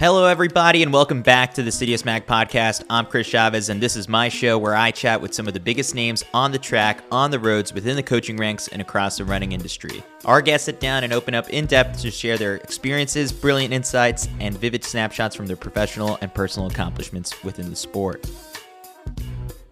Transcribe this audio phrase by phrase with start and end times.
[0.00, 2.82] Hello, everybody, and welcome back to the CITIUS Mag podcast.
[2.88, 5.60] I'm Chris Chavez, and this is my show where I chat with some of the
[5.60, 9.26] biggest names on the track, on the roads, within the coaching ranks, and across the
[9.26, 10.02] running industry.
[10.24, 14.26] Our guests sit down and open up in depth to share their experiences, brilliant insights,
[14.40, 18.26] and vivid snapshots from their professional and personal accomplishments within the sport.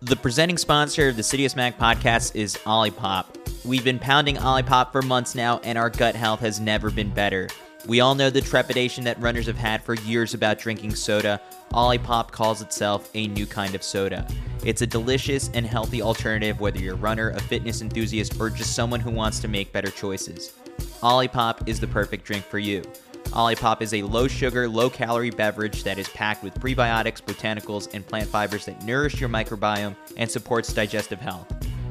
[0.02, 3.64] The presenting sponsor of the CITIUS Mag podcast is Olipop.
[3.64, 7.48] We've been pounding Olipop for months now, and our gut health has never been better.
[7.86, 11.40] We all know the trepidation that runners have had for years about drinking soda.
[11.72, 14.26] Olipop calls itself a new kind of soda.
[14.64, 18.74] It's a delicious and healthy alternative whether you're a runner, a fitness enthusiast, or just
[18.74, 20.52] someone who wants to make better choices.
[21.02, 22.82] Olipop is the perfect drink for you.
[23.26, 28.06] Olipop is a low sugar, low calorie beverage that is packed with prebiotics, botanicals, and
[28.06, 31.46] plant fibers that nourish your microbiome and supports digestive health.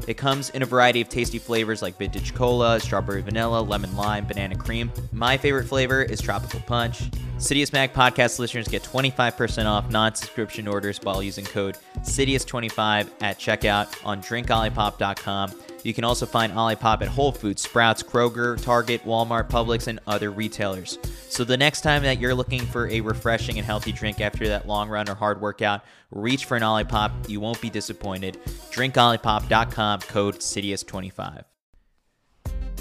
[0.07, 4.25] It comes in a variety of tasty flavors like vintage cola, strawberry vanilla, lemon lime,
[4.25, 4.89] banana cream.
[5.11, 7.09] My favorite flavor is tropical punch.
[7.37, 13.95] CITIUS Mag podcast listeners get 25% off non-subscription orders while using code CITIUS25 at checkout
[14.03, 15.51] on drinkolipop.com.
[15.83, 20.31] You can also find Olipop at Whole Foods, Sprouts, Kroger, Target, Walmart, Publix, and other
[20.31, 20.97] retailers.
[21.29, 24.67] So the next time that you're looking for a refreshing and healthy drink after that
[24.67, 27.29] long run or hard workout, reach for an Olipop.
[27.29, 28.39] You won't be disappointed.
[28.71, 31.43] DrinkOlipop.com, code CITIUS25.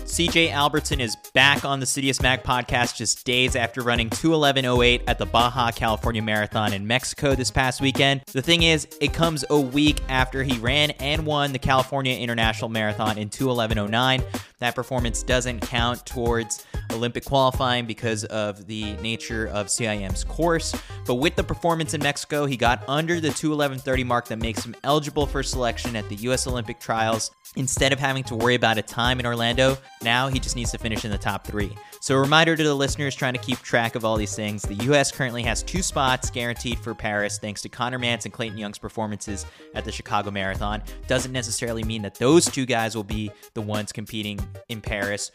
[0.06, 5.18] CJ Albertson is back on the CITIUS Mag podcast just days after running 211.08 at
[5.18, 8.22] the Baja California Marathon in Mexico this past weekend.
[8.32, 12.70] The thing is, it comes a week after he ran and won the California International
[12.70, 14.22] Marathon in 211.09.
[14.60, 20.74] That performance doesn't count towards Olympic qualifying because of the nature of CIM's course.
[21.04, 24.74] But with the performance in Mexico, he got under the 211.30 mark that makes him
[24.82, 26.46] eligible for selection at the U.S.
[26.46, 27.32] Olympic trials.
[27.54, 30.78] Instead of having to worry about a time in Orlando, now he just needs to
[30.78, 31.74] finish in the top three.
[32.00, 34.74] So, a reminder to the listeners trying to keep track of all these things the
[34.86, 35.10] U.S.
[35.10, 39.46] currently has two spots guaranteed for Paris thanks to Conner Mantz and Clayton Young's performances
[39.74, 40.82] at the Chicago Marathon.
[41.06, 45.32] Doesn't necessarily mean that those two guys will be the ones competing in Paris.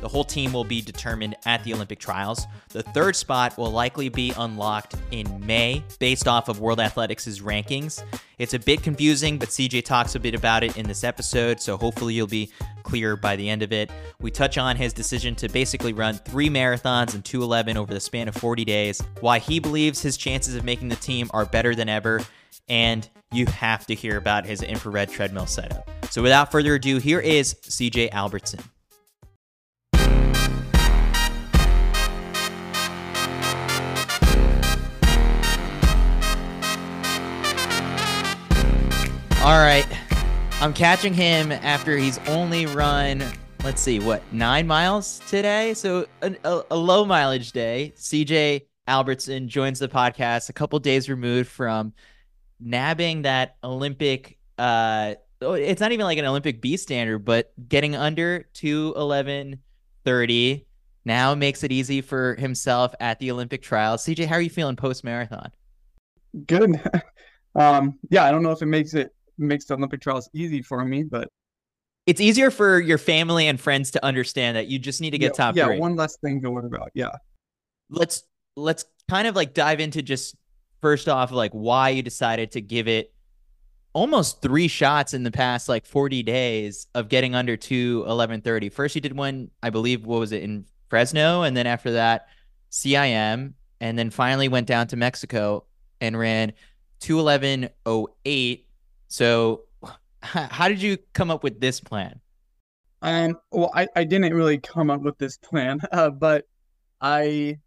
[0.00, 2.46] The whole team will be determined at the Olympic trials.
[2.70, 8.02] The third spot will likely be unlocked in May based off of World Athletics' rankings.
[8.38, 11.76] It's a bit confusing, but CJ talks a bit about it in this episode, so
[11.76, 12.50] hopefully you'll be
[12.82, 13.90] clear by the end of it.
[14.20, 18.26] We touch on his decision to basically run three marathons in 211 over the span
[18.26, 21.88] of 40 days, why he believes his chances of making the team are better than
[21.88, 22.20] ever,
[22.68, 25.88] and you have to hear about his infrared treadmill setup.
[26.10, 28.60] So without further ado, here is CJ Albertson.
[39.42, 39.86] All right.
[40.60, 43.24] I'm catching him after he's only run,
[43.64, 45.74] let's see, what, nine miles today?
[45.74, 47.92] So a, a, a low mileage day.
[47.96, 51.92] CJ Albertson joins the podcast a couple days removed from
[52.60, 58.46] nabbing that Olympic, uh, it's not even like an Olympic B standard, but getting under
[58.54, 60.66] 211.30
[61.04, 64.04] now makes it easy for himself at the Olympic trials.
[64.04, 65.50] CJ, how are you feeling post marathon?
[66.46, 66.80] Good.
[67.54, 70.84] Um, yeah, I don't know if it makes it makes the Olympic trials easy for
[70.84, 71.28] me, but
[72.06, 75.32] it's easier for your family and friends to understand that you just need to get
[75.32, 75.78] yeah, top yeah, three.
[75.78, 76.90] one less thing to worry about.
[76.94, 77.10] Yeah.
[77.90, 78.24] Let's
[78.56, 80.36] let's kind of like dive into just
[80.80, 83.12] first off like why you decided to give it
[83.92, 88.94] almost three shots in the past like 40 days of getting under 2 1130 first
[88.94, 92.28] you did one i believe what was it in fresno and then after that
[92.70, 95.64] cim and then finally went down to mexico
[96.00, 96.52] and ran
[97.00, 98.66] 21108
[99.12, 99.64] so,
[100.22, 102.18] how did you come up with this plan?
[103.02, 106.46] Um, well, I, I didn't really come up with this plan, uh, but
[106.98, 107.58] I,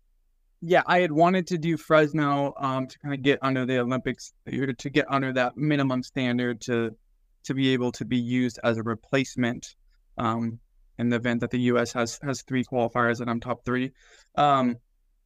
[0.62, 4.34] yeah, I had wanted to do Fresno um, to kind of get under the Olympics,
[4.48, 6.96] to get under that minimum standard to
[7.44, 9.76] to be able to be used as a replacement
[10.18, 10.58] um,
[10.98, 11.94] in the event that the U.S.
[11.94, 13.92] has has three qualifiers and I'm top three.
[14.34, 14.78] Um,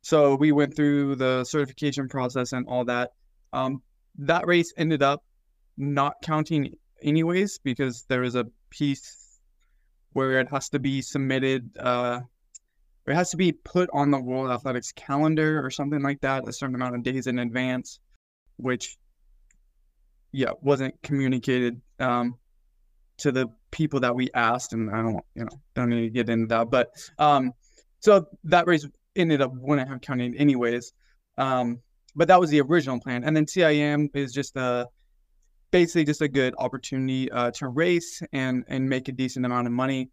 [0.01, 3.11] so we went through the certification process and all that.
[3.53, 3.81] Um,
[4.17, 5.23] that race ended up
[5.79, 9.39] not counting anyways because there is a piece
[10.13, 12.19] where it has to be submitted uh,
[13.09, 16.53] it has to be put on the World Athletics calendar or something like that a
[16.53, 17.99] certain amount of days in advance,
[18.57, 18.97] which
[20.31, 22.37] yeah wasn't communicated um,
[23.17, 26.29] to the people that we asked, and I don't you know don't need to get
[26.29, 27.53] into that, but um,
[27.99, 30.93] so that race ended up wouldn't have counted anyways.
[31.37, 31.79] Um,
[32.15, 34.87] but that was the original plan, and then CIM is just a
[35.71, 39.73] basically just a good opportunity uh, to race and and make a decent amount of
[39.73, 40.09] money.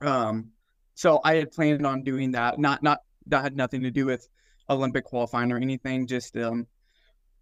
[0.00, 0.50] Um,
[0.94, 2.58] so I had planned on doing that.
[2.58, 4.28] Not not that had nothing to do with
[4.70, 6.06] Olympic qualifying or anything.
[6.06, 6.66] Just um,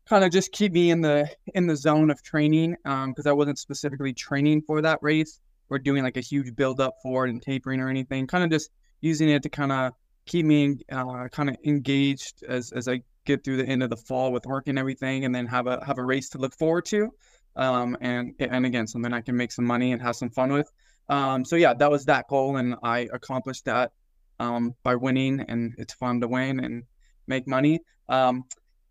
[0.09, 3.33] kind of just keep me in the in the zone of training because um, I
[3.33, 7.31] wasn't specifically training for that race or doing like a huge build up for it
[7.31, 8.27] and tapering or anything.
[8.27, 8.71] Kind of just
[9.01, 9.93] using it to kind of
[10.27, 13.97] keep me uh, kind of engaged as as I get through the end of the
[13.97, 16.87] fall with work and everything, and then have a have a race to look forward
[16.87, 17.11] to.
[17.57, 20.71] Um, and and again, something I can make some money and have some fun with.
[21.09, 23.93] Um, so yeah, that was that goal, and I accomplished that
[24.39, 26.85] um, by winning, and it's fun to win and
[27.27, 27.81] make money.
[28.09, 28.45] Um,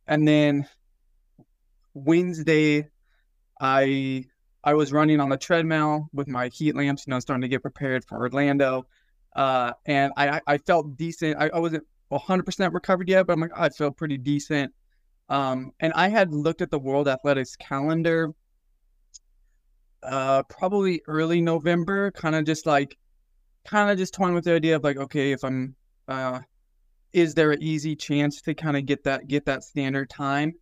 [0.08, 0.68] and then
[1.94, 2.90] Wednesday,
[3.60, 4.26] I
[4.64, 7.62] I was running on the treadmill with my heat lamps, you know, starting to get
[7.62, 8.86] prepared for Orlando.
[9.36, 11.38] Uh, and I, I felt decent.
[11.38, 14.74] I, I wasn't 100% recovered yet, but I'm like, I feel pretty decent.
[15.30, 18.34] Um, and I had looked at the World Athletics calendar
[20.04, 22.98] uh, probably early November, kind of just like,
[23.66, 25.76] kind of just toying with the idea of like, okay, if I'm,
[26.08, 26.42] uh,
[27.12, 30.54] is there an easy chance to kind of get that get that standard time?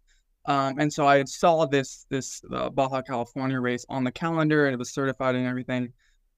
[0.46, 4.74] Um, and so I saw this this uh, Baja California race on the calendar, and
[4.74, 5.94] it was certified and everything.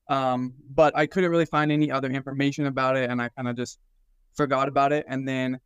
[0.08, 3.58] Um, but I couldn't really find any other information about it, and I kind of
[3.58, 3.80] just
[4.36, 5.06] forgot about it.
[5.08, 5.60] And then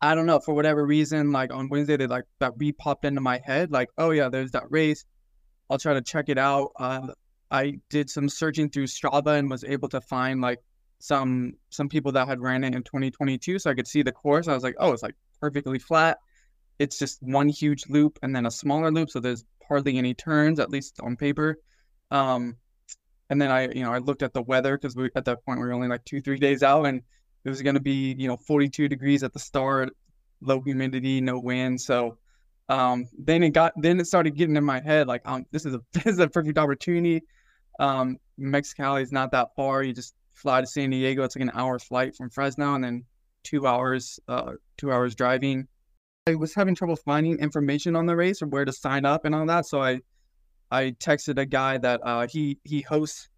[0.00, 3.20] I don't know for whatever reason, like on Wednesday, they like that re popped into
[3.20, 5.04] my head, like, oh yeah, there's that race.
[5.70, 6.72] I'll try to check it out.
[6.78, 7.08] Uh,
[7.50, 10.60] I did some searching through Strava and was able to find like
[10.98, 14.48] some some people that had ran it in 2022, so I could see the course.
[14.48, 16.18] I was like, oh, it's like perfectly flat.
[16.78, 20.58] It's just one huge loop and then a smaller loop, so there's hardly any turns,
[20.58, 21.58] at least on paper.
[22.10, 22.56] Um,
[23.30, 25.60] and then I, you know, I looked at the weather because we at that point
[25.60, 27.02] we were only like two, three days out, and
[27.44, 29.94] it was going to be, you know, 42 degrees at the start,
[30.40, 31.80] low humidity, no wind.
[31.80, 32.18] So
[32.68, 35.74] um, then it got, then it started getting in my head like, um, this is
[35.74, 37.22] a this is a perfect opportunity.
[37.78, 39.82] Um, Mexicali is not that far.
[39.82, 41.22] You just fly to San Diego.
[41.24, 43.04] It's like an hour flight from Fresno, and then
[43.42, 45.66] two hours, uh, two hours driving.
[46.26, 49.34] I was having trouble finding information on the race or where to sign up and
[49.34, 49.66] all that.
[49.66, 50.00] So I,
[50.70, 53.28] I texted a guy that uh, he he hosts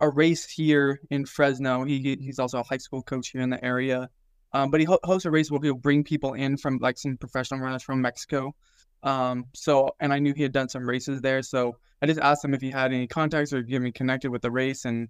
[0.00, 1.84] a race here in Fresno.
[1.84, 4.10] He he's also a high school coach here in the area.
[4.52, 7.16] Um, but he ho- hosts a race where he'll bring people in from like some
[7.18, 8.54] professional runners from Mexico.
[9.02, 12.44] Um, so and I knew he had done some races there, so I just asked
[12.44, 15.08] him if he had any contacts or get me connected with the race, and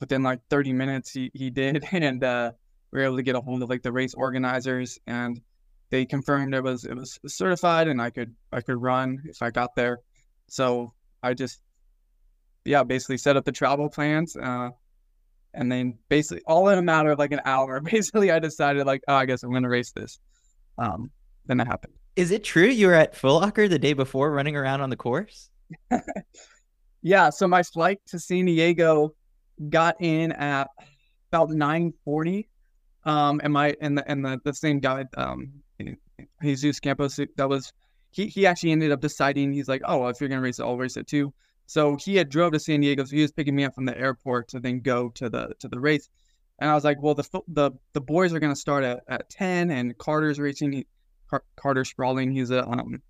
[0.00, 2.52] within like 30 minutes he he did, and uh,
[2.90, 5.40] we were able to get a hold of like the race organizers, and
[5.90, 9.50] they confirmed it was it was certified and I could I could run if I
[9.50, 10.00] got there.
[10.48, 10.92] So
[11.22, 11.60] I just
[12.66, 14.36] yeah, basically set up the travel plans.
[14.36, 14.70] Uh,
[15.54, 19.02] and then basically all in a matter of like an hour, basically I decided like,
[19.08, 20.18] oh, I guess I'm gonna race this.
[20.78, 21.10] Um,
[21.46, 21.94] then that happened.
[22.16, 24.96] Is it true you were at Foot Locker the day before running around on the
[24.96, 25.50] course?
[27.02, 27.30] yeah.
[27.30, 29.14] So my flight to San Diego
[29.68, 30.68] got in at
[31.30, 32.46] about 9:40.
[33.04, 35.52] Um, and my and the and the, the same guy, um,
[36.42, 37.72] Jesus Campos, that was
[38.10, 38.26] he.
[38.26, 40.76] He actually ended up deciding he's like, oh, well, if you're gonna race it, I'll
[40.76, 41.32] race it too.
[41.66, 43.98] So he had drove to San Diego, so he was picking me up from the
[43.98, 46.08] airport to then go to the to the race.
[46.58, 49.70] And I was like, well, the the the boys are gonna start at, at ten,
[49.70, 50.72] and Carter's racing.
[50.72, 50.86] He,
[51.28, 53.02] Car- Carter Sprawling, he's a um,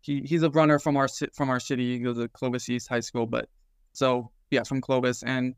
[0.00, 1.92] he he's a runner from our from our city.
[1.92, 3.48] He goes to Clovis East High School, but
[3.92, 5.22] so yeah, from Clovis.
[5.22, 5.54] And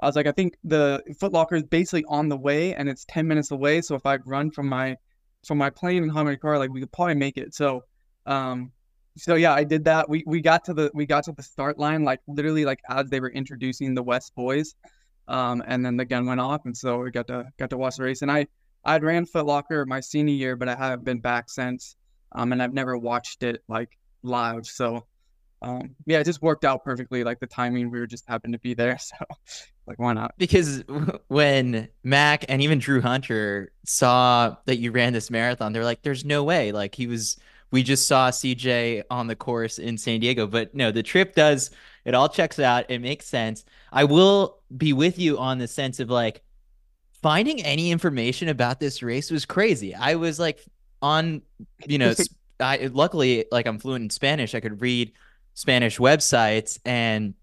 [0.00, 3.04] I was like, I think the Foot Locker is basically on the way, and it's
[3.04, 3.82] ten minutes away.
[3.82, 4.96] So if I run from my
[5.46, 7.54] from my plane and my car, like we could probably make it.
[7.54, 7.84] So
[8.26, 8.72] um,
[9.16, 10.08] so yeah, I did that.
[10.08, 13.08] We we got to the we got to the start line like literally like as
[13.08, 14.74] they were introducing the West boys,
[15.26, 17.96] um, and then the gun went off, and so we got to got to watch
[17.96, 18.22] the race.
[18.22, 18.46] And I
[18.84, 21.96] I'd ran Foot Locker my senior year, but I haven't been back since,
[22.32, 24.66] um, and I've never watched it like live.
[24.66, 25.06] So,
[25.62, 27.24] um, yeah, it just worked out perfectly.
[27.24, 29.16] Like the timing, we were just happened to be there, so
[29.86, 30.34] like why not?
[30.38, 30.84] Because
[31.28, 36.24] when Mac and even Drew Hunter saw that you ran this marathon, they're like, "There's
[36.24, 37.36] no way!" Like he was
[37.70, 40.46] we just saw CJ on the course in San Diego.
[40.46, 41.70] But no, the trip does
[42.04, 42.86] it all checks out.
[42.90, 43.64] It makes sense.
[43.92, 46.42] I will be with you on the sense of like
[47.22, 49.94] finding any information about this race was crazy.
[49.94, 50.64] I was like
[51.02, 51.42] on,
[51.86, 52.14] you know,
[52.60, 54.54] I luckily like I'm fluent in Spanish.
[54.54, 55.12] I could read
[55.54, 57.34] Spanish websites and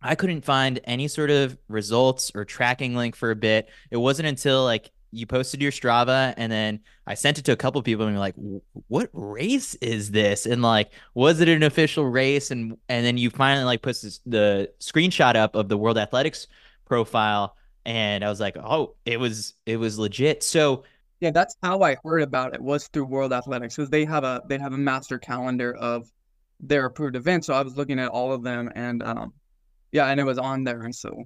[0.00, 3.68] I couldn't find any sort of results or tracking link for a bit.
[3.90, 7.56] It wasn't until like you posted your Strava and then I sent it to a
[7.56, 8.34] couple people and you're like,
[8.88, 10.46] what race is this?
[10.46, 12.50] And like, was it an official race?
[12.50, 16.46] And and then you finally like put this, the screenshot up of the World Athletics
[16.84, 20.42] profile and I was like, oh, it was it was legit.
[20.42, 20.84] So
[21.20, 24.42] yeah, that's how I heard about it was through World Athletics because they have a
[24.48, 26.10] they have a master calendar of
[26.60, 27.46] their approved events.
[27.46, 29.32] So I was looking at all of them and um
[29.92, 30.82] yeah, and it was on there.
[30.82, 31.24] And so,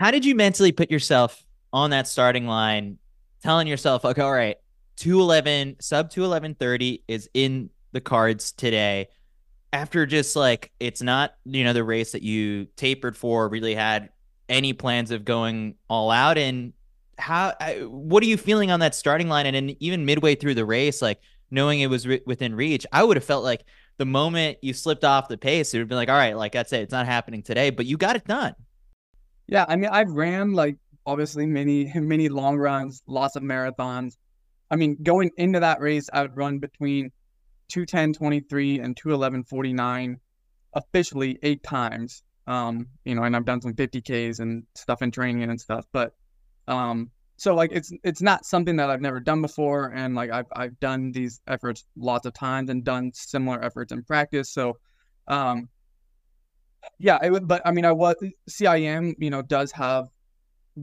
[0.00, 1.43] how did you mentally put yourself
[1.74, 2.98] on that starting line,
[3.42, 4.56] telling yourself, okay, all right,
[4.96, 9.08] 211, sub 211.30 is in the cards today?
[9.72, 14.08] After just like, it's not, you know, the race that you tapered for, really had
[14.48, 16.38] any plans of going all out.
[16.38, 16.72] And
[17.18, 17.52] how,
[17.88, 19.44] what are you feeling on that starting line?
[19.44, 21.18] And then even midway through the race, like
[21.50, 23.64] knowing it was re- within reach, I would have felt like,
[23.96, 26.72] the moment you slipped off the pace, it would be like, all right, like that's
[26.72, 26.80] it.
[26.80, 28.54] It's not happening today, but you got it done.
[29.46, 29.64] Yeah.
[29.68, 34.16] I mean, I've ran like obviously many, many long runs, lots of marathons.
[34.70, 37.10] I mean, going into that race, I would run between
[37.68, 40.20] 210 23 and 211 49
[40.74, 42.22] officially eight times.
[42.46, 46.12] Um, you know, and I've done some 50Ks and stuff in training and stuff, but
[46.68, 50.46] um, so like it's it's not something that I've never done before, and like I've
[50.54, 54.50] I've done these efforts lots of times and done similar efforts in practice.
[54.50, 54.78] So,
[55.26, 55.68] um,
[56.98, 57.48] yeah, it would.
[57.48, 58.16] But I mean, I was
[58.48, 60.08] CIM, you know, does have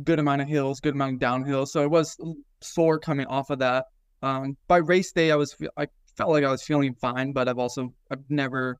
[0.03, 1.65] good amount of hills, good amount of downhill.
[1.65, 2.17] So it was
[2.61, 3.85] sore coming off of that.
[4.21, 7.59] Um, by race day, I was I felt like I was feeling fine, but I've
[7.59, 8.79] also I've never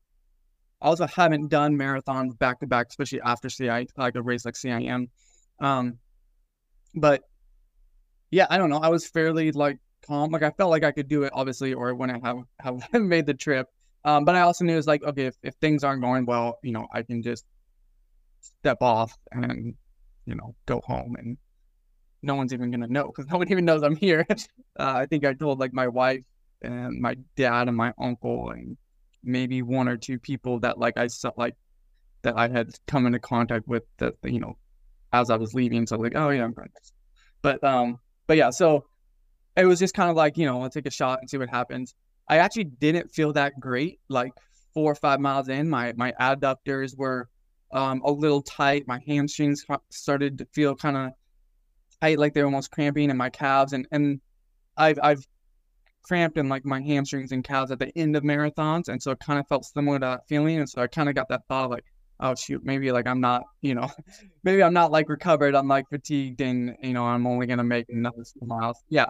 [0.80, 5.08] also haven't done marathons back to back, especially after CI like a race like CIM.
[5.60, 5.98] Um,
[6.94, 7.22] but
[8.30, 8.78] yeah, I don't know.
[8.78, 10.30] I was fairly like calm.
[10.30, 12.38] Like I felt like I could do it, obviously, or when I have
[12.92, 13.68] have made the trip.
[14.04, 16.72] Um, but I also knew it's like, okay, if, if things aren't going well, you
[16.72, 17.44] know, I can just
[18.40, 19.74] step off and,
[20.26, 21.36] you know, go home and
[22.22, 24.26] no one's even gonna know because no one even knows I'm here.
[24.30, 24.34] uh,
[24.76, 26.24] I think I told like my wife
[26.62, 28.76] and my dad and my uncle and
[29.24, 31.56] maybe one or two people that like I saw like
[32.22, 34.56] that I had come into contact with that you know
[35.12, 35.86] as I was leaving.
[35.86, 36.70] So like, oh yeah, I'm going.
[37.42, 38.86] But um, but yeah, so
[39.56, 41.50] it was just kind of like, you know, I'll take a shot and see what
[41.50, 41.94] happens.
[42.28, 44.00] I actually didn't feel that great.
[44.08, 44.32] Like
[44.72, 47.28] four or five miles in, my my adductors were
[47.72, 48.86] um, a little tight.
[48.86, 51.10] My hamstrings started to feel kind of
[52.00, 53.72] tight, like they're almost cramping in my calves.
[53.72, 54.20] And and
[54.76, 55.26] I've I've
[56.02, 59.20] cramped in like my hamstrings and calves at the end of marathons, and so it
[59.20, 60.58] kind of felt similar to that feeling.
[60.58, 61.84] And so I kind of got that thought like,
[62.20, 63.90] oh shoot, maybe like I'm not, you know,
[64.44, 65.54] maybe I'm not like recovered.
[65.54, 68.82] I'm like fatigued and, you know, I'm only gonna make another miles.
[68.88, 69.06] Yeah.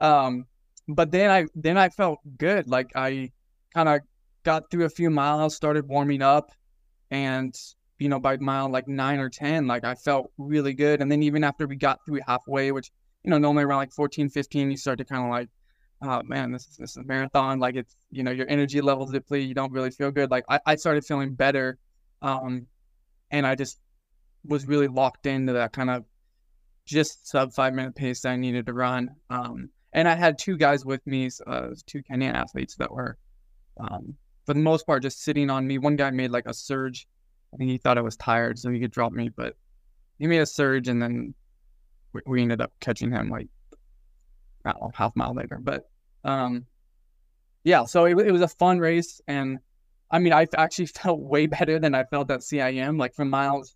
[0.00, 0.46] Um,
[0.88, 2.68] but then I then I felt good.
[2.68, 3.30] Like I
[3.74, 4.00] kind of
[4.44, 6.50] got through a few miles, started warming up,
[7.10, 7.54] and
[7.98, 11.00] you know, by mile like nine or ten, like I felt really good.
[11.00, 12.90] And then even after we got through halfway, which,
[13.24, 15.48] you know, normally around like 14, 15, you start to kind of like,
[16.02, 17.58] oh man, this is this is a marathon.
[17.58, 20.30] Like it's, you know, your energy levels deplete, you don't really feel good.
[20.30, 21.78] Like I, I started feeling better
[22.22, 22.66] um,
[23.30, 23.80] and I just
[24.44, 26.04] was really locked into that kind of
[26.84, 29.10] just sub five minute pace that I needed to run.
[29.28, 33.18] Um, and I had two guys with me, uh, two Kenyan athletes that were,
[33.78, 35.78] um, for the most part, just sitting on me.
[35.78, 37.06] One guy made like a surge.
[37.52, 39.56] I think he thought I was tired, so he could drop me, but
[40.18, 41.34] he made a surge, and then
[42.12, 43.48] we, we ended up catching him like
[44.64, 45.58] I don't know, half mile later.
[45.60, 45.88] But
[46.24, 46.66] um,
[47.64, 49.58] yeah, so it, it was a fun race, and
[50.10, 52.98] I mean, I actually felt way better than I felt at CIM.
[52.98, 53.74] Like from miles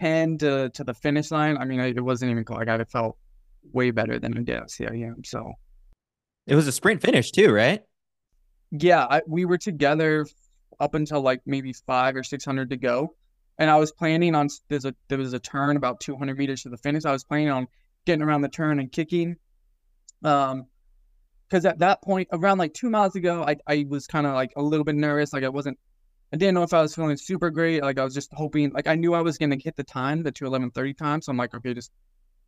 [0.00, 3.16] 10 to, to the finish line, I mean, it wasn't even like I felt
[3.72, 5.24] way better than I did at CIM.
[5.26, 5.52] So
[6.46, 7.82] it was a sprint finish too, right?
[8.70, 10.26] Yeah, I, we were together
[10.80, 13.14] up until like maybe five or 600 to go.
[13.58, 16.68] And I was planning on there's a there was a turn about 200 meters to
[16.68, 17.04] the finish.
[17.04, 17.68] I was planning on
[18.04, 19.36] getting around the turn and kicking.
[20.22, 20.66] Um,
[21.48, 24.52] because at that point, around like two miles ago, I, I was kind of like
[24.56, 25.32] a little bit nervous.
[25.32, 25.78] Like I wasn't,
[26.32, 27.82] I didn't know if I was feeling super great.
[27.82, 30.32] Like I was just hoping, like I knew I was gonna hit the time, the
[30.32, 31.22] 211:30 time.
[31.22, 31.92] So I'm like, okay, just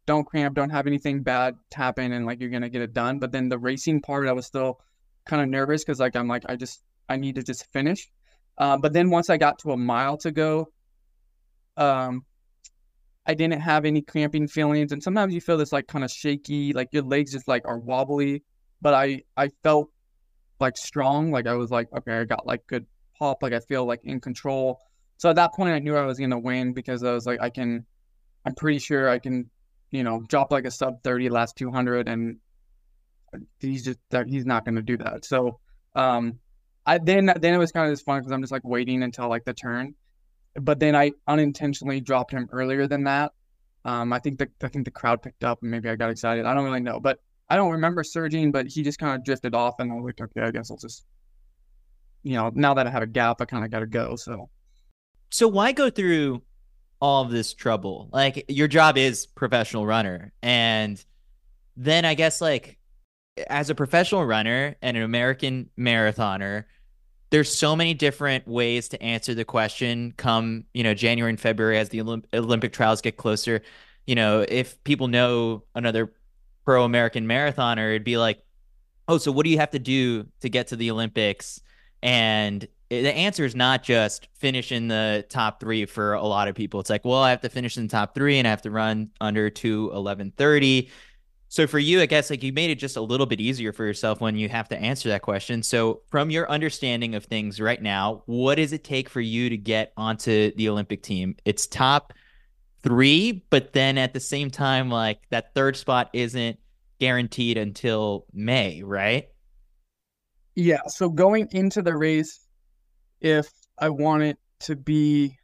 [0.07, 3.19] don't cramp, don't have anything bad happen, and like you're gonna get it done.
[3.19, 4.81] But then the racing part, I was still
[5.27, 8.09] kind of nervous because like I'm like I just I need to just finish.
[8.59, 10.69] Uh, but then once I got to a mile to go,
[11.77, 12.25] um,
[13.27, 16.73] I didn't have any cramping feelings, and sometimes you feel this like kind of shaky,
[16.73, 18.43] like your legs just like are wobbly
[18.81, 19.91] but I I felt
[20.61, 21.31] like strong.
[21.31, 22.87] Like I was like, okay, I got like good
[23.19, 23.43] pop.
[23.43, 24.81] Like I feel like in control.
[25.19, 27.51] So at that point, I knew I was gonna win because I was like, I
[27.51, 27.85] can.
[28.45, 29.51] I'm pretty sure I can,
[29.91, 32.39] you know, drop like a sub thirty last two hundred, and
[33.59, 35.25] he's just that he's not gonna do that.
[35.25, 35.59] So,
[35.95, 36.39] um,
[36.87, 39.29] I then then it was kind of just fun because I'm just like waiting until
[39.29, 39.95] like the turn,
[40.55, 43.33] but then I unintentionally dropped him earlier than that.
[43.85, 46.47] Um, I think the I think the crowd picked up and maybe I got excited.
[46.47, 49.55] I don't really know, but I don't remember surging, but he just kind of drifted
[49.55, 51.05] off, and I was like, okay, I guess I'll just,
[52.23, 54.17] you know, now that I have a gap, I kind of got to go.
[54.17, 54.51] So,
[55.31, 56.43] so why go through
[57.01, 58.09] all of this trouble?
[58.13, 61.05] Like your job is professional runner, and
[61.77, 62.79] then I guess like
[63.49, 66.65] as a professional runner and an American marathoner,
[67.31, 71.79] there's so many different ways to answer the question come you know january and february
[71.79, 73.63] as the Olymp- olympic trials get closer.
[74.07, 76.13] You know if people know another
[76.65, 78.43] pro american marathoner it'd be like
[79.09, 81.61] oh so what do you have to do to get to the olympics?
[82.03, 86.55] And the answer is not just finish in the top three for a lot of
[86.55, 86.79] people.
[86.79, 88.71] It's like well i have to finish in the top three and i have to
[88.71, 90.91] run under 2 11 30
[91.49, 93.85] so for you, I guess like you made it just a little bit easier for
[93.85, 95.63] yourself when you have to answer that question.
[95.63, 99.57] So from your understanding of things right now, what does it take for you to
[99.57, 101.37] get onto the Olympic team?
[101.45, 102.13] It's top
[102.83, 106.59] three, but then at the same time, like that third spot isn't
[106.99, 109.29] guaranteed until May, right?
[110.57, 110.81] Yeah.
[110.89, 112.41] So going into the race,
[113.21, 113.49] if
[113.79, 115.37] I want it to be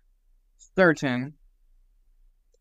[0.75, 1.35] certain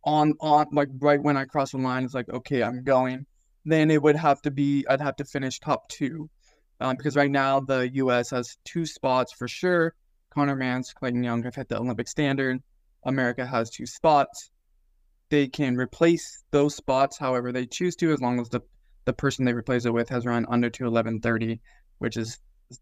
[0.03, 3.25] on on like right when I cross the line, it's like okay, I'm going
[3.65, 6.29] then it would have to be I'd have to finish top two,
[6.79, 8.29] um, because right now the U.S.
[8.31, 9.93] has two spots for sure.
[10.31, 12.61] Conner Mantz, Clayton Young have hit the Olympic standard.
[13.03, 14.49] America has two spots.
[15.29, 18.61] They can replace those spots however they choose to, as long as the
[19.05, 21.59] the person they replace it with has run under two eleven thirty,
[21.99, 22.39] which is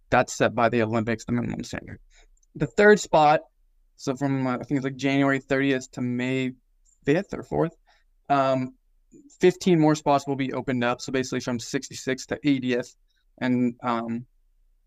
[0.09, 1.99] that's set by the Olympics, the minimum standard.
[2.55, 3.41] The third spot,
[3.95, 6.53] so from uh, I think it's like January 30th to May
[7.05, 8.75] 5th or 4th, um,
[9.39, 11.01] 15 more spots will be opened up.
[11.01, 12.95] So basically from 66 to 80th.
[13.39, 14.25] And um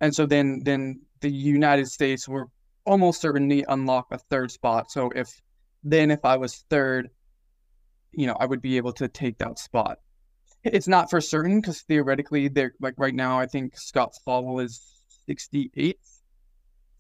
[0.01, 2.49] and so then then the United States were
[2.85, 4.91] almost certainly unlock a third spot.
[4.91, 5.41] So if
[5.85, 7.11] then if I was third,
[8.13, 9.99] you know, I would be able to take that spot.
[10.65, 14.81] It's not for certain because theoretically they're like right now I think Scott Fauble is
[15.29, 15.95] 68th,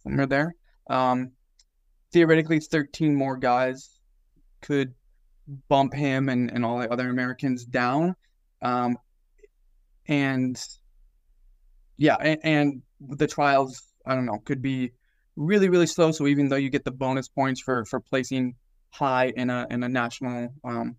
[0.02, 0.54] somewhere there.
[0.88, 1.32] Um
[2.12, 3.98] theoretically 13 more guys
[4.60, 4.94] could
[5.68, 8.14] bump him and, and all the other Americans down.
[8.60, 8.96] Um,
[10.06, 10.60] and
[11.96, 14.92] yeah, and, and the trials, I don't know, could be
[15.36, 16.12] really, really slow.
[16.12, 18.54] So even though you get the bonus points for, for placing
[18.90, 20.96] high in a, in a national, um,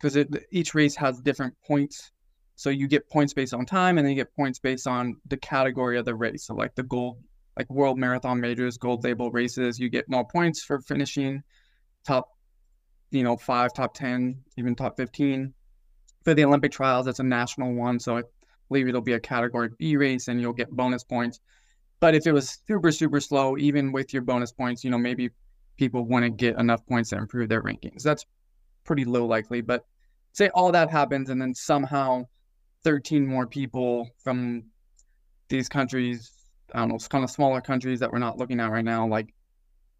[0.00, 2.10] because each race has different points.
[2.56, 5.36] So you get points based on time and then you get points based on the
[5.36, 6.46] category of the race.
[6.46, 7.18] So like the gold,
[7.56, 11.42] like world marathon majors, gold label races, you get more points for finishing
[12.04, 12.28] top
[13.10, 15.52] you know, five, top 10, even top 15.
[16.24, 17.98] For the Olympic trials, it's a national one.
[17.98, 18.22] So I
[18.68, 21.40] believe it'll be a category B race and you'll get bonus points.
[21.98, 25.30] But if it was super, super slow, even with your bonus points, you know, maybe
[25.76, 28.02] people wouldn't get enough points to improve their rankings.
[28.02, 28.24] That's
[28.84, 29.60] pretty low likely.
[29.60, 29.84] But
[30.32, 32.26] say all that happens and then somehow
[32.84, 34.64] 13 more people from
[35.48, 36.30] these countries,
[36.74, 39.34] I don't know, kind of smaller countries that we're not looking at right now, like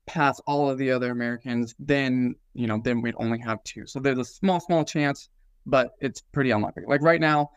[0.07, 3.87] pass all of the other Americans, then you know, then we'd only have two.
[3.87, 5.29] So there's a small, small chance,
[5.67, 6.85] but it's pretty unlikely.
[6.87, 7.51] Like right now,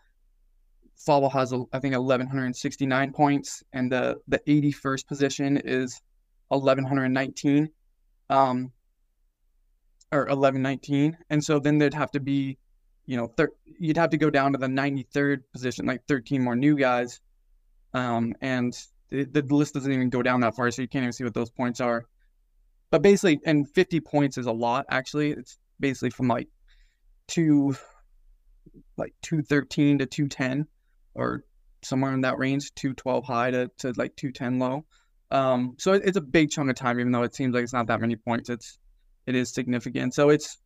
[0.97, 5.99] Fauble has I think 1169 points, and the the 81st position is
[6.49, 7.69] 1119,
[8.29, 8.71] um,
[10.11, 12.57] or 1119, and so then there'd have to be,
[13.05, 16.55] you know, thir- you'd have to go down to the 93rd position, like 13 more
[16.55, 17.19] new guys,
[17.93, 18.77] um, and
[19.09, 21.33] the, the list doesn't even go down that far, so you can't even see what
[21.33, 22.05] those points are.
[22.93, 25.31] But basically, and 50 points is a lot, actually.
[25.31, 26.47] It's basically from like
[27.27, 27.75] two,
[28.97, 30.67] like 213 to 210
[31.15, 31.43] or
[31.81, 34.85] somewhere in that range, 212 high to, to like 210 low.
[35.31, 37.73] Um, so it, it's a big chunk of time, even though it seems like it's
[37.73, 38.51] not that many points.
[38.51, 38.77] It's,
[39.25, 40.13] it is significant.
[40.13, 40.59] So it's,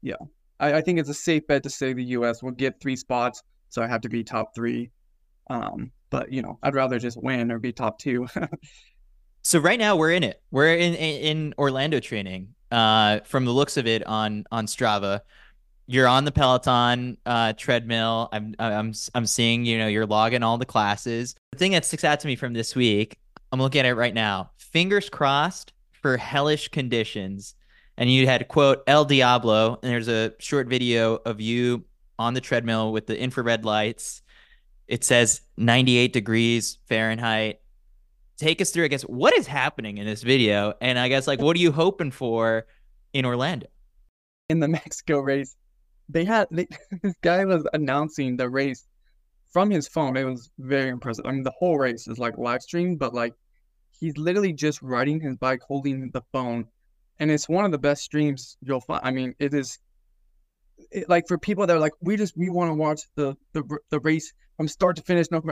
[0.00, 0.14] yeah,
[0.58, 2.42] I, I think it's a safe bet to say the U.S.
[2.42, 3.42] will get three spots.
[3.68, 4.90] So I have to be top three.
[5.50, 8.26] Um, but you know, I'd rather just win or be top two.
[9.46, 10.42] So right now we're in it.
[10.50, 12.48] We're in in, Orlando training.
[12.72, 15.20] Uh, from the looks of it on on Strava,
[15.86, 18.28] you're on the Peloton uh, treadmill.
[18.32, 21.36] I'm I'm I'm seeing you know you're logging all the classes.
[21.52, 23.20] The thing that sticks out to me from this week,
[23.52, 24.50] I'm looking at it right now.
[24.58, 27.54] Fingers crossed for hellish conditions.
[27.96, 31.84] And you had quote El Diablo, and there's a short video of you
[32.18, 34.22] on the treadmill with the infrared lights.
[34.88, 37.60] It says 98 degrees Fahrenheit
[38.36, 41.40] take us through, I guess, what is happening in this video, and I guess like
[41.40, 42.66] what are you hoping for
[43.12, 43.66] in Orlando?
[44.48, 45.56] In the Mexico race,
[46.08, 46.66] they had they,
[47.02, 48.86] this guy was announcing the race
[49.52, 50.16] from his phone.
[50.16, 51.26] It was very impressive.
[51.26, 53.34] I mean, the whole race is like live streamed, but like
[53.98, 56.66] he's literally just riding his bike, holding the phone,
[57.18, 59.00] and it's one of the best streams you'll find.
[59.04, 59.78] I mean, it is
[60.90, 63.62] it, like for people that are like, we just we want to watch the the
[63.90, 65.30] the race from start to finish.
[65.30, 65.42] No,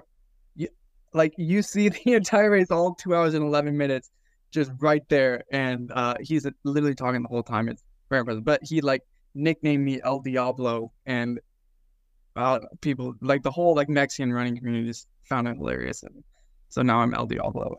[1.14, 4.10] like you see the entire race, all two hours and eleven minutes,
[4.50, 7.68] just right there, and uh, he's literally talking the whole time.
[7.68, 8.44] It's very impressive.
[8.44, 9.02] But he like
[9.34, 11.40] nicknamed me El Diablo, and
[12.36, 16.22] uh, people like the whole like Mexican running community just found it hilarious, and
[16.68, 17.76] so now I'm El Diablo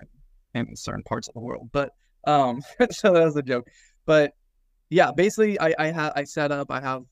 [0.53, 1.69] in, in certain parts of the world.
[1.71, 1.91] But
[2.25, 3.67] um, so that was a joke.
[4.05, 4.31] But
[4.89, 6.71] yeah, basically, I I I set up.
[6.71, 7.03] I have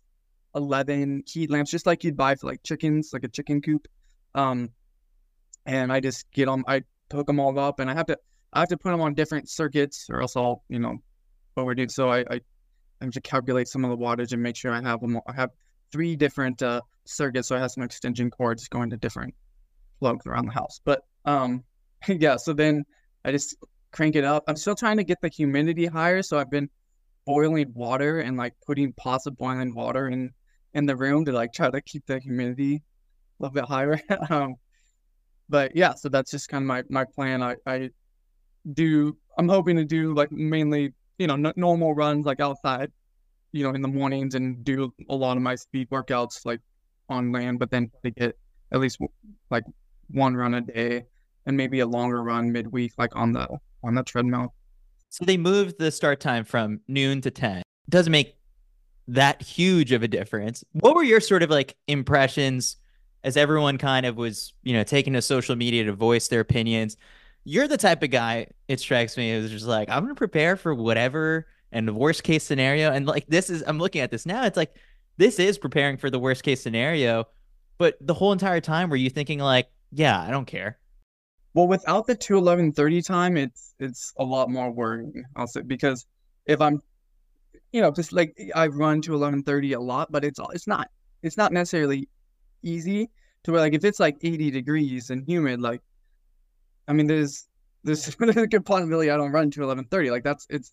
[0.55, 3.88] eleven heat lamps, just like you'd buy for like chickens, like a chicken coop.
[4.36, 4.69] Um,
[5.65, 6.63] and I just get them.
[6.67, 8.17] I hook them all up, and I have to
[8.54, 10.97] I have to put them on different circuits, or else I'll you know
[11.58, 11.88] overdo.
[11.89, 12.41] So I I
[13.02, 15.19] I have to calculate some of the wattage and make sure I have them.
[15.28, 15.52] I have
[15.91, 19.34] three different uh, circuits, so I have some extension cords going to different
[19.99, 20.80] plugs around the house.
[20.84, 21.63] But um,
[22.08, 22.38] yeah.
[22.38, 22.86] So then
[23.26, 23.56] I just
[23.91, 24.43] crank it up.
[24.47, 26.69] I'm still trying to get the humidity higher, so I've been
[27.26, 30.32] boiling water and like putting pots of boiling water in
[30.73, 33.99] in the room to like try to keep the humidity a little bit higher.
[34.30, 34.56] um,
[35.53, 37.43] but yeah, so that's just kind of my my plan.
[37.43, 37.91] I I
[38.73, 39.15] do.
[39.37, 42.91] I'm hoping to do like mainly you know n- normal runs like outside,
[43.51, 46.59] you know, in the mornings and do a lot of my speed workouts like
[47.07, 48.35] on land, but then to get
[48.71, 48.97] at least
[49.51, 49.63] like
[50.09, 51.03] one run a day
[51.45, 53.47] and maybe a longer run midweek like on the
[53.83, 54.55] on the treadmill.
[55.09, 57.61] So they moved the start time from noon to 10.
[57.89, 58.37] doesn't make
[59.07, 60.63] that huge of a difference.
[60.71, 62.77] What were your sort of like impressions
[63.23, 66.97] as everyone kind of was, you know, taking to social media to voice their opinions?
[67.43, 70.55] You're the type of guy, it strikes me, is just like, I'm going to prepare
[70.55, 72.91] for whatever and the worst case scenario.
[72.91, 74.75] And like, this is, I'm looking at this now, it's like,
[75.17, 77.25] this is preparing for the worst case scenario.
[77.77, 80.79] But the whole entire time, were you thinking, like, yeah, I don't care?
[81.53, 85.23] Well, without the two eleven thirty time, it's it's a lot more worrying.
[85.36, 86.07] I'll say because
[86.47, 86.81] if I'm,
[87.71, 90.89] you know, just like I run to eleven thirty a lot, but it's it's not
[91.21, 92.07] it's not necessarily
[92.63, 93.10] easy
[93.43, 95.82] to where like if it's like eighty degrees and humid, like,
[96.88, 97.47] I mean, there's
[97.84, 100.12] there's, there's a good possibility I don't run to eleven thirty.
[100.12, 100.71] Like that's it's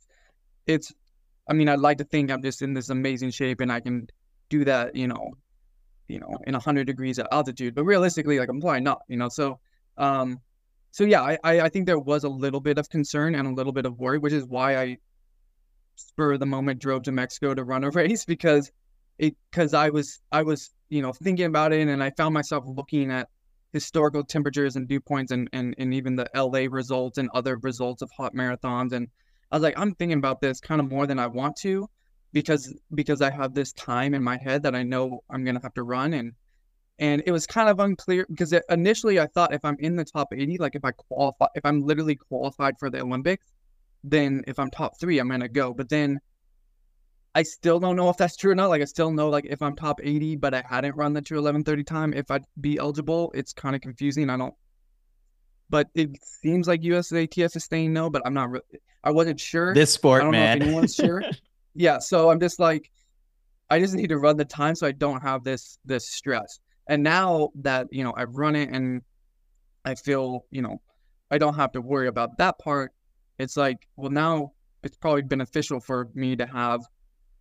[0.67, 0.93] it's.
[1.49, 4.07] I mean, I'd like to think I'm just in this amazing shape and I can
[4.51, 5.33] do that, you know,
[6.07, 7.75] you know, in hundred degrees at altitude.
[7.75, 9.29] But realistically, like I'm probably not, you know.
[9.29, 9.59] So,
[9.97, 10.41] um,
[10.93, 13.73] so yeah, I, I think there was a little bit of concern and a little
[13.73, 14.99] bit of worry, which is why I
[15.97, 18.71] spur the moment drove to Mexico to run a race because
[19.21, 23.11] because I was I was you know thinking about it and I found myself looking
[23.11, 23.29] at
[23.73, 28.03] historical temperatures and dew points and, and and even the LA results and other results
[28.03, 29.09] of hot marathons and
[29.53, 31.89] I was like I'm thinking about this kind of more than I want to
[32.33, 35.75] because because I have this time in my head that I know I'm gonna have
[35.75, 36.33] to run and
[37.01, 40.05] and it was kind of unclear because it, initially I thought if I'm in the
[40.05, 43.47] top 80, like if I qualify, if I'm literally qualified for the Olympics,
[44.05, 45.73] then if I'm top three, I'm gonna go.
[45.73, 46.21] But then
[47.35, 48.71] I still don't know if that's true or not.
[48.71, 51.87] Like I still know like if I'm top 80, but I hadn't run the 211:30
[51.87, 54.31] time, if I'd be eligible, it's kind of confusing.
[54.31, 54.55] I don't.
[55.69, 58.51] But it seems like USATF is saying no, but I'm not.
[58.51, 58.65] Really,
[59.05, 59.73] I wasn't sure.
[59.75, 60.59] This sport, I don't man.
[60.59, 61.23] know if anyone's sure.
[61.75, 62.91] yeah, so I'm just like,
[63.71, 66.59] I just need to run the time so I don't have this this stress.
[66.89, 69.03] And now that, you know, I've run it and
[69.85, 70.81] I feel, you know,
[71.31, 72.93] I don't have to worry about that part,
[73.39, 76.81] it's like, well, now it's probably beneficial for me to have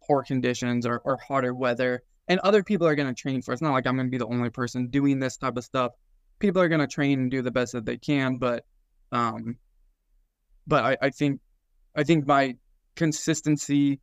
[0.09, 2.01] poor conditions or, or hotter weather.
[2.27, 3.55] And other people are going to train for it.
[3.55, 5.91] It's not like I'm going to be the only person doing this type of stuff.
[6.39, 8.37] People are going to train and do the best that they can.
[8.37, 8.65] But,
[9.11, 9.57] um,
[10.65, 11.41] but I, I think,
[11.95, 12.55] I think my
[12.95, 13.99] consistency,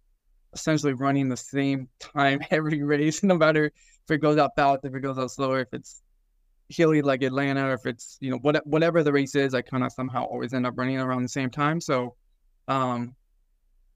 [0.53, 4.95] essentially running the same time every race, no matter if it goes out fast, if
[4.95, 6.03] it goes out slower, if it's
[6.69, 9.85] hilly like Atlanta, or if it's you know what, whatever the race is, I kind
[9.85, 11.81] of somehow always end up running around the same time.
[11.81, 12.14] So,
[12.69, 13.14] um,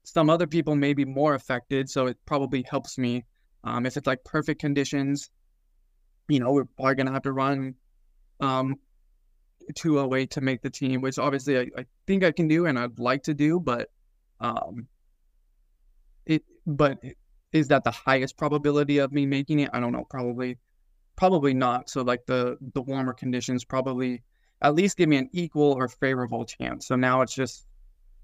[0.03, 3.25] some other people may be more affected, so it probably helps me.
[3.63, 5.29] Um, if it's like perfect conditions,
[6.27, 7.75] you know, we're probably gonna have to run
[8.39, 8.75] um
[9.75, 12.99] 208 to make the team, which obviously I, I think I can do and I'd
[12.99, 13.89] like to do, but
[14.39, 14.87] um,
[16.25, 16.99] it but
[17.51, 19.69] is that the highest probability of me making it?
[19.73, 20.05] I don't know.
[20.09, 20.57] Probably,
[21.15, 21.89] probably not.
[21.89, 24.23] So like the the warmer conditions probably
[24.61, 26.87] at least give me an equal or favorable chance.
[26.87, 27.65] So now it's just,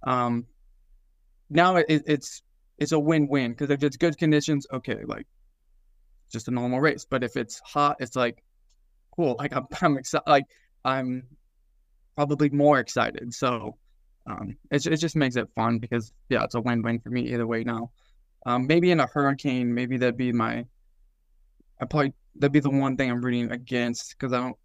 [0.03, 0.45] um,
[1.49, 2.41] now it, it's
[2.77, 5.25] it's a win win because if it's good conditions, okay, like
[6.31, 7.05] just a normal race.
[7.09, 8.43] But if it's hot, it's like
[9.15, 9.35] cool.
[9.37, 10.27] Like I'm I'm excited.
[10.27, 10.45] Like
[10.85, 11.23] I'm
[12.15, 13.33] probably more excited.
[13.33, 13.77] So
[14.25, 17.33] um, it it just makes it fun because yeah, it's a win win for me
[17.33, 17.91] either way now.
[18.45, 20.65] Um, maybe in a hurricane, maybe that'd be my.
[21.79, 24.57] I probably that'd be the one thing I'm rooting against because I don't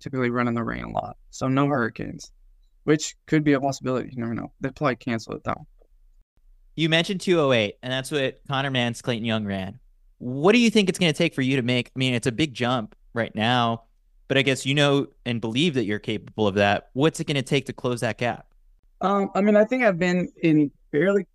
[0.00, 1.16] typically run in the rain a lot.
[1.30, 2.30] So no hurricanes,
[2.84, 4.10] which could be a possibility.
[4.12, 4.52] You never know.
[4.60, 5.66] They'd probably cancel it though.
[6.76, 9.78] You mentioned 208, and that's what Conner Mantz, Clayton Young ran.
[10.18, 11.90] What do you think it's going to take for you to make?
[11.96, 13.84] I mean, it's a big jump right now,
[14.28, 16.90] but I guess you know and believe that you're capable of that.
[16.92, 18.46] What's it going to take to close that gap?
[19.00, 21.26] Um, I mean, I think I've been in fairly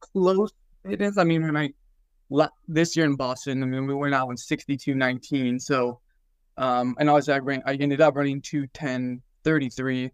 [0.00, 0.52] close
[0.84, 1.18] fitness.
[1.18, 4.94] I mean, when I this year in Boston, I mean, we went out in 62
[4.94, 5.60] 19.
[5.60, 6.00] So,
[6.56, 10.10] um, and was, I, ran, I ended up running 210 33.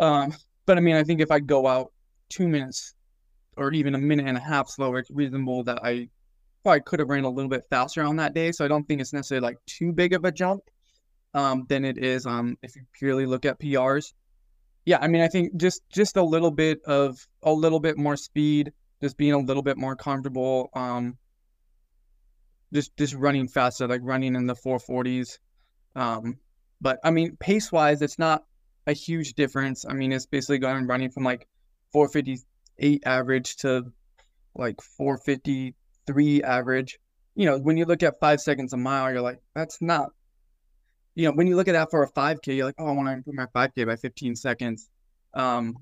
[0.00, 1.92] Um, but I mean, I think if I go out
[2.30, 2.94] two minutes
[3.58, 6.08] or even a minute and a half slower, it's reasonable that I
[6.62, 8.52] probably could have ran a little bit faster on that day.
[8.52, 10.62] So I don't think it's necessarily like too big of a jump
[11.34, 14.12] um, than it is um, if you purely look at PRs.
[14.84, 18.16] Yeah, I mean, I think just just a little bit of a little bit more
[18.16, 20.70] speed, just being a little bit more comfortable.
[20.74, 21.18] Um,
[22.72, 25.38] just just running faster, like running in the 440s.
[25.94, 26.38] Um,
[26.80, 28.44] but I mean, pace wise, it's not
[28.86, 29.84] a huge difference.
[29.86, 31.46] I mean, it's basically going running from like
[32.78, 33.92] 458 average to
[34.54, 36.98] like 453 average.
[37.34, 40.10] You know, when you look at five seconds a mile, you're like, that's not.
[41.14, 43.08] You know, when you look at that for a 5K, you're like, oh, I want
[43.08, 44.88] to improve my 5K by 15 seconds.
[45.34, 45.76] Um,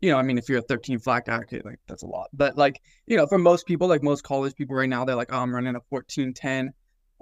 [0.00, 2.28] you know, I mean, if you're a 13 flat guy, okay, like that's a lot.
[2.34, 5.32] But like, you know, for most people, like most college people right now, they're like,
[5.32, 6.72] oh, I'm running a 1410.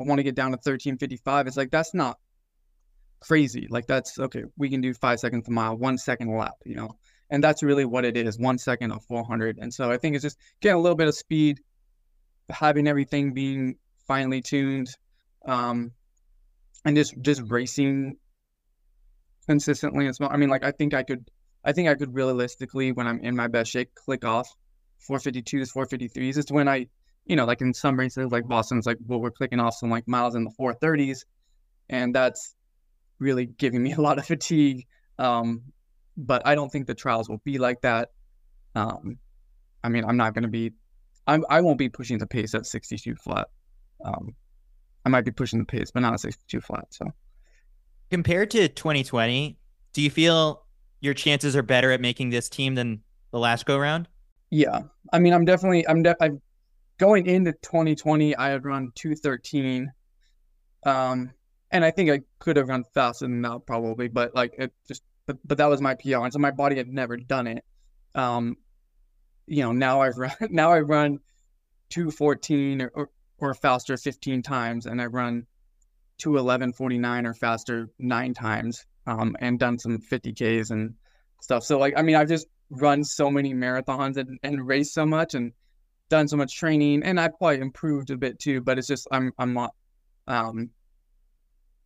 [0.01, 1.47] I want to get down to 1355.
[1.47, 2.19] It's like that's not
[3.21, 3.69] crazy.
[3.71, 4.43] Like that's okay.
[4.57, 6.97] We can do five seconds a mile, one second a lap, you know,
[7.35, 8.39] and that's really what it is.
[8.39, 9.59] One second of 400.
[9.59, 11.59] And so I think it's just getting a little bit of speed,
[12.49, 13.75] having everything being
[14.07, 14.87] finely tuned,
[15.45, 15.91] um,
[16.85, 18.19] and just just racing
[19.49, 20.31] consistently as well.
[20.33, 21.29] I mean, like I think I could,
[21.65, 24.49] I think I could realistically, when I'm in my best shape, click off
[25.11, 26.39] 452s, 453s.
[26.39, 26.87] It's when I,
[27.25, 30.07] you know, like in some races like Boston's, like well, we're clicking off some like
[30.07, 31.25] miles in the 430s,
[31.91, 32.55] and that's
[33.19, 34.87] really giving me a lot of fatigue.
[35.19, 35.73] Um,
[36.17, 38.11] but I don't think the trials will be like that.
[38.75, 39.19] Um,
[39.83, 40.73] I mean, I'm not going to be,
[41.27, 43.49] I'm, I won't be pushing the pace at 62 flat.
[44.05, 44.35] Um,
[45.05, 46.87] I might be pushing the pace, but not at 62 flat.
[46.91, 47.11] So,
[48.11, 49.57] compared to 2020,
[49.93, 50.65] do you feel
[51.01, 54.09] your chances are better at making this team than the last go round?
[54.51, 56.41] Yeah, I mean, I'm definitely, I'm, de- I'm
[56.99, 58.37] going into 2020.
[58.37, 59.93] I had run 213.
[60.87, 61.31] Um,
[61.71, 65.03] and I think I could have run faster than that probably, but like it just
[65.27, 67.65] but but that was my PR, and so my body had never done it.
[68.15, 68.57] Um,
[69.47, 71.19] you know, now I've run now I run
[71.91, 75.47] two fourteen or, or or faster fifteen times, and I run
[76.19, 80.95] two eleven forty nine or faster nine times, um, and done some fifty Ks and
[81.41, 81.65] stuff.
[81.65, 85.35] So like I mean I've just run so many marathons and, and raced so much
[85.35, 85.53] and
[86.09, 88.61] done so much training, and I've probably improved a bit too.
[88.61, 89.75] But it's just I'm I'm not
[90.27, 90.71] um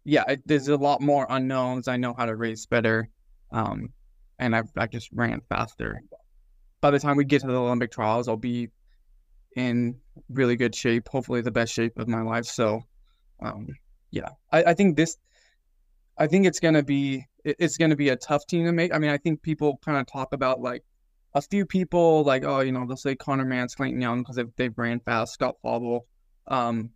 [0.05, 1.87] yeah, it, there's a lot more unknowns.
[1.87, 3.11] I know how to race better,
[3.51, 3.91] um,
[4.39, 6.03] and I I just ran faster.
[6.81, 8.69] By the time we get to the Olympic trials, I'll be
[9.57, 9.97] in
[10.29, 11.09] really good shape.
[11.09, 12.45] Hopefully, the best shape of my life.
[12.47, 12.83] So,
[13.41, 13.69] um,
[14.11, 15.17] yeah, I, I think this.
[16.17, 18.93] I think it's gonna be it's gonna be a tough team to make.
[18.93, 20.85] I mean, I think people kind of talk about like
[21.35, 24.45] a few people like oh you know they'll say Conner Mantz, Clayton Young because they
[24.57, 26.07] they ran fast, Scott Fauble.
[26.47, 26.91] Um,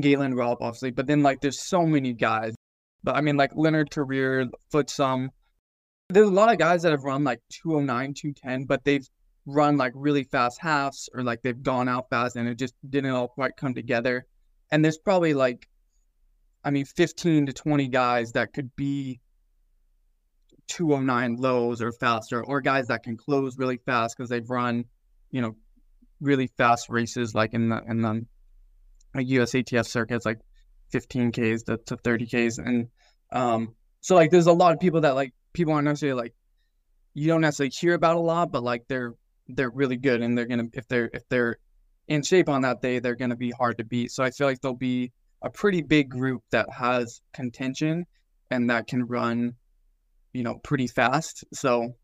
[0.00, 2.54] Galen Rupp, obviously, but then like there's so many guys.
[3.02, 5.28] But I mean, like Leonard Korir, Futsum.
[6.14, 9.06] There's a lot of guys that have run like 209, 210, but they've
[9.46, 13.10] run like really fast halves or like they've gone out fast and it just didn't
[13.10, 14.24] all quite come together.
[14.70, 15.68] And there's probably like,
[16.64, 19.20] I mean, 15 to 20 guys that could be
[20.68, 24.84] 209 lows or faster, or guys that can close really fast because they've run,
[25.32, 25.56] you know,
[26.20, 28.24] really fast races like in the in the
[29.14, 30.38] like USATF circuits, like
[30.92, 32.58] 15 Ks to, to 30 Ks.
[32.58, 32.88] And
[33.32, 36.34] um, so like there's a lot of people that like people aren't necessarily like
[37.14, 39.14] you don't necessarily hear about a lot, but like they're
[39.48, 41.56] they're really good and they're gonna if they're if they're
[42.08, 44.10] in shape on that day, they're gonna be hard to beat.
[44.10, 48.04] So I feel like there'll be a pretty big group that has contention
[48.50, 49.54] and that can run,
[50.32, 51.44] you know, pretty fast.
[51.54, 51.94] So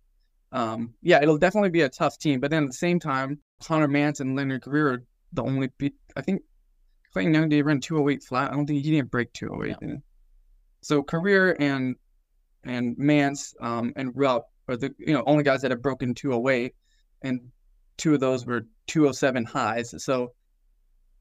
[0.52, 2.40] um, yeah, it'll definitely be a tough team.
[2.40, 5.70] But then at the same time, Conner Mantz and Leonard Korir are the only
[6.16, 6.42] I think
[7.12, 8.50] Clayton Young did run 208 flat.
[8.50, 9.76] I don't think he didn't break 208.
[9.80, 9.96] Yeah.
[10.82, 11.96] So Korir and
[12.64, 16.74] and Mantz um, and Rupp are the you know only guys that have broken 208,
[17.22, 17.40] and
[17.96, 19.94] two of those were 207 highs.
[20.02, 20.32] So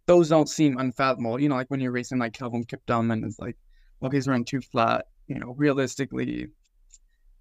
[0.05, 1.39] those don't seem unfathomable.
[1.39, 3.57] You know, like when you're racing like Kelvin Kiptum and it's like,
[3.99, 5.05] well, he's running two flat.
[5.27, 6.47] You know, realistically,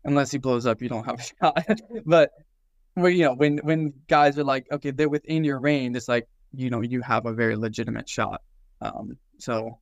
[0.04, 1.80] unless he blows up, you don't have a shot.
[2.04, 2.30] but
[2.96, 6.28] well, you know, when when guys are like, okay, they're within your range, it's like
[6.52, 8.42] you know you have a very legitimate shot.
[8.80, 9.78] Um, so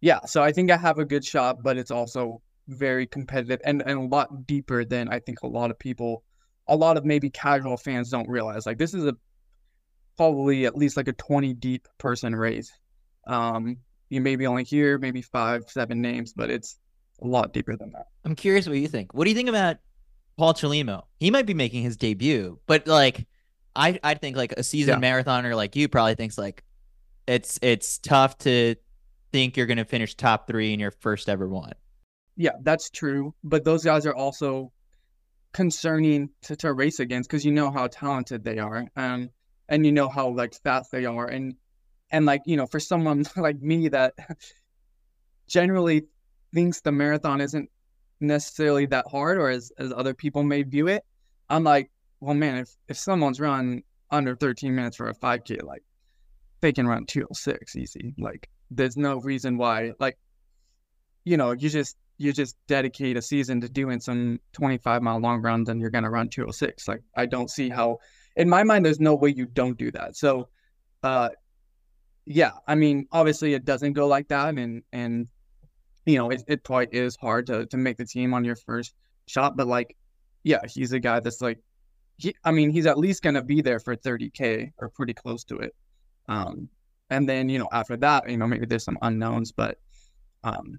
[0.00, 3.82] yeah, so I think I have a good shot, but it's also very competitive and,
[3.82, 6.22] and a lot deeper than I think a lot of people
[6.68, 8.66] a lot of maybe casual fans don't realize.
[8.66, 9.16] Like this is a
[10.16, 12.70] probably at least like a 20 deep person race.
[13.26, 13.78] Um,
[14.10, 16.78] you maybe only hear maybe five, seven names, but it's
[17.22, 18.06] a lot deeper than that.
[18.24, 19.14] I'm curious what you think.
[19.14, 19.78] What do you think about
[20.36, 21.04] Paul Chelimo?
[21.18, 23.26] He might be making his debut, but like
[23.74, 25.10] I I think like a seasoned yeah.
[25.10, 26.62] marathoner like you probably thinks like
[27.26, 28.76] it's it's tough to
[29.32, 31.72] think you're gonna finish top three in your first ever one.
[32.38, 33.34] Yeah, that's true.
[33.44, 34.72] But those guys are also
[35.52, 38.86] concerning to, to race against because you know how talented they are.
[38.96, 39.30] Um
[39.68, 41.54] and you know how like fast they are and
[42.10, 44.14] and like you know for someone like me that
[45.48, 46.04] generally
[46.54, 47.68] thinks the marathon isn't
[48.20, 51.04] necessarily that hard or as, as other people may view it
[51.50, 55.82] i'm like well man if if someone's run under 13 minutes for a 5k like
[56.60, 60.18] they can run 206 easy like there's no reason why like
[61.24, 65.40] you know you just you just dedicate a season to doing some 25 mile long
[65.40, 67.98] runs and you're going to run 206 like i don't see how
[68.38, 70.16] in my mind there's no way you don't do that.
[70.16, 70.48] So
[71.02, 71.28] uh
[72.30, 75.28] yeah, I mean, obviously it doesn't go like that, and and
[76.06, 78.94] you know it, it probably is hard to to make the team on your first
[79.26, 79.96] shot, but like,
[80.42, 81.58] yeah, he's a guy that's like,
[82.18, 85.56] he, I mean, he's at least gonna be there for 30k or pretty close to
[85.58, 85.74] it,
[86.28, 86.68] um,
[87.08, 89.78] and then you know after that, you know maybe there's some unknowns, but
[90.44, 90.78] um,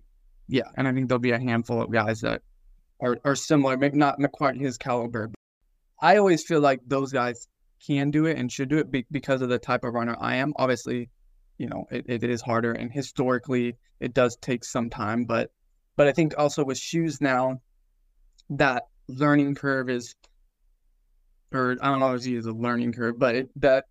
[0.49, 2.41] yeah, and I think there'll be a handful of guys that
[2.99, 5.31] are are similar, maybe not quite his caliber.
[6.01, 7.47] I always feel like those guys
[7.85, 10.35] can do it and should do it be- because of the type of runner I
[10.35, 10.53] am.
[10.57, 11.09] Obviously,
[11.59, 15.51] you know it, it is harder and historically it does take some time but
[15.95, 17.61] but i think also with shoes now
[18.49, 20.15] that learning curve is
[21.53, 23.85] or i don't know if it's a learning curve but it, that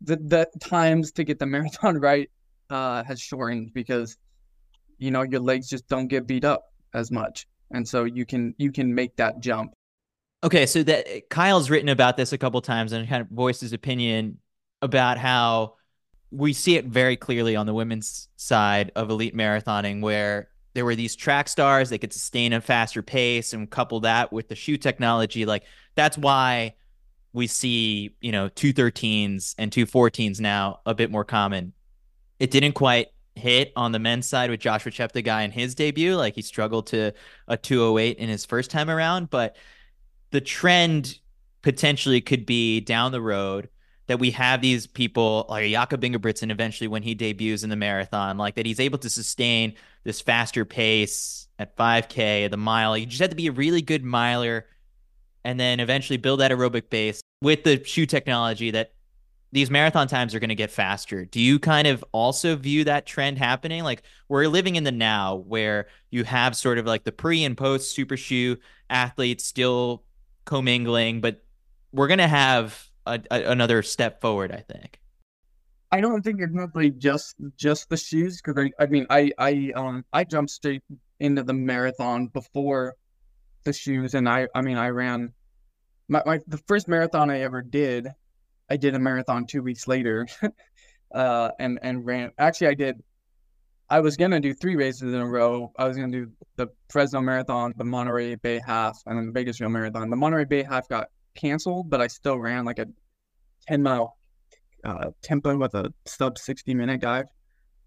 [0.00, 2.30] the the times to get the marathon right
[2.70, 4.16] uh has shortened because
[4.98, 7.46] you know your legs just don't get beat up as much.
[7.70, 9.72] And so you can you can make that jump.
[10.44, 13.72] Okay so that kyle's written about this a couple times and kind of voiced his
[13.72, 14.38] opinion
[14.82, 15.74] about how
[16.30, 20.94] we see it very clearly on the women's side of elite marathoning where there were
[20.94, 24.76] these track stars that could sustain a faster pace and couple that with the shoe
[24.76, 25.46] technology.
[25.46, 26.74] Like that's why
[27.32, 31.72] we see you know 213s and 214s now a bit more common.
[32.38, 36.34] It didn't quite hit on the men's side with Joshua Cheptegei in his debut like
[36.34, 37.12] he struggled to
[37.48, 39.56] a 208 in his first time around but
[40.30, 41.18] the trend
[41.62, 43.68] potentially could be down the road
[44.06, 48.38] that we have these people like Jakob Ingebrigtsen eventually when he debuts in the marathon,
[48.38, 52.96] like that he's able to sustain this faster pace at 5K, at the mile.
[52.96, 54.66] You just have to be a really good miler
[55.44, 58.92] and then eventually build that aerobic base with the shoe technology that
[59.56, 61.24] these marathon times are going to get faster.
[61.24, 63.84] Do you kind of also view that trend happening?
[63.84, 67.56] Like we're living in the now where you have sort of like the pre and
[67.56, 68.58] post super shoe
[68.90, 70.04] athletes still
[70.44, 71.42] commingling, but
[71.92, 74.52] we're going to have a, a, another step forward.
[74.52, 75.00] I think.
[75.90, 79.72] I don't think it's like just just the shoes because I, I mean I I
[79.74, 80.82] um I jumped straight
[81.20, 82.94] into the marathon before
[83.64, 85.32] the shoes and I I mean I ran
[86.08, 88.08] my, my the first marathon I ever did
[88.68, 90.26] I did a marathon two weeks later
[91.14, 93.02] uh and and ran actually I did
[93.88, 97.20] I was gonna do three races in a row I was gonna do the Fresno
[97.20, 101.08] Marathon the Monterey Bay Half and then the Bakersfield Marathon the Monterey Bay Half got
[101.36, 102.86] canceled, but I still ran like a
[103.68, 104.16] 10 mile
[104.84, 107.26] uh, tempo with a sub 60 minute dive.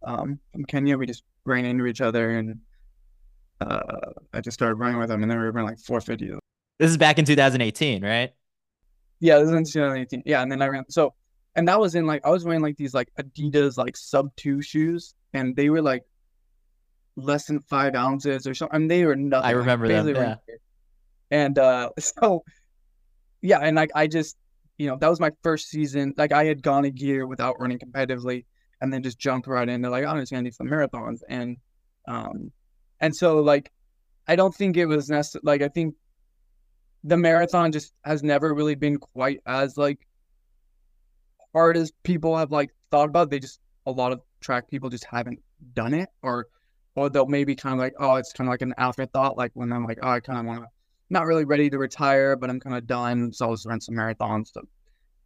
[0.04, 2.60] Um, from Kenya, we just ran into each other and
[3.60, 6.40] uh, I just started running with them, and then we were running like 450.
[6.80, 8.32] This is back in 2018, right?
[9.20, 10.24] Yeah, this is in 2018.
[10.26, 11.14] Yeah, and then I ran so,
[11.56, 14.62] and that was in like I was wearing like these like Adidas like sub two
[14.62, 16.04] shoes, and they were like
[17.16, 18.76] less than five ounces or something.
[18.76, 19.48] I mean, they were nothing.
[19.48, 20.38] I remember like, them.
[20.48, 20.56] Yeah.
[21.32, 22.44] And uh, so
[23.42, 24.38] yeah, and like I just,
[24.78, 26.14] you know, that was my first season.
[26.18, 28.46] Like I had gone a year without running competitively,
[28.82, 31.58] and then just jumped right into like I'm just gonna do some marathons, and
[32.08, 32.52] um,
[33.00, 33.72] and so like
[34.28, 35.42] I don't think it was necessary.
[35.44, 35.96] Like I think
[37.04, 40.00] the marathon just has never really been quite as like
[41.54, 43.30] hard as people have like thought about.
[43.30, 45.40] They just a lot of track people just haven't
[45.74, 46.48] done it, or
[46.96, 49.38] or they'll maybe kind of like, oh, it's kind of like an afterthought.
[49.38, 50.68] Like when I'm like, oh, I kind of want to
[51.10, 53.34] not really ready to retire, but I'm kind of done.
[53.34, 54.62] So I'll just run some marathons to,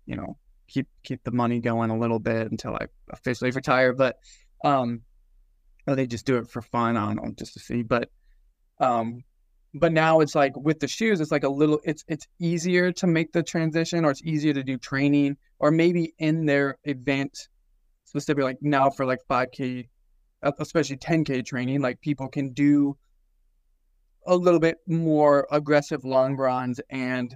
[0.06, 3.94] you know, keep keep the money going a little bit until I officially retire.
[3.94, 4.18] But
[4.64, 5.02] um,
[5.88, 6.96] or they just do it for fun.
[6.98, 7.84] I don't know, just to see.
[7.84, 8.10] But
[8.80, 9.24] um,
[9.74, 11.80] but now it's like with the shoes, it's like a little.
[11.84, 16.14] It's it's easier to make the transition, or it's easier to do training, or maybe
[16.20, 17.48] in their event,
[18.06, 19.88] specifically like now for like 5K,
[20.60, 22.98] especially 10K training, like people can do
[24.26, 27.36] a little bit more aggressive long runs and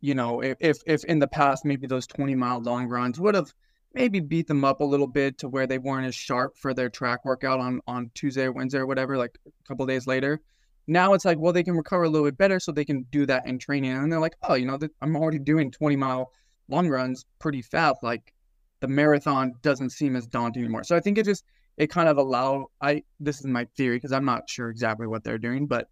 [0.00, 3.52] you know, if if in the past maybe those 20 mile long runs would have
[3.94, 6.88] maybe beat them up a little bit to where they weren't as sharp for their
[6.88, 10.40] track workout on on Tuesday or Wednesday or whatever, like a couple days later.
[10.88, 13.26] Now it's like, well, they can recover a little bit better, so they can do
[13.26, 16.32] that in training, and they're like, oh, you know, I'm already doing 20 mile
[16.68, 18.02] long runs pretty fast.
[18.02, 18.32] Like
[18.80, 20.84] the marathon doesn't seem as daunting anymore.
[20.84, 21.44] So I think it just
[21.76, 25.24] it kind of allow I this is my theory because I'm not sure exactly what
[25.24, 25.88] they're doing, but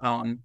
[0.00, 0.40] um,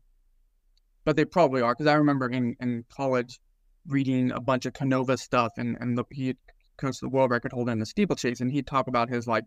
[1.05, 3.39] but they probably are because I remember in in college
[3.87, 6.35] reading a bunch of Canova stuff and and the, he
[6.77, 9.43] coached the world record holder in the steeplechase and he'd talk about his like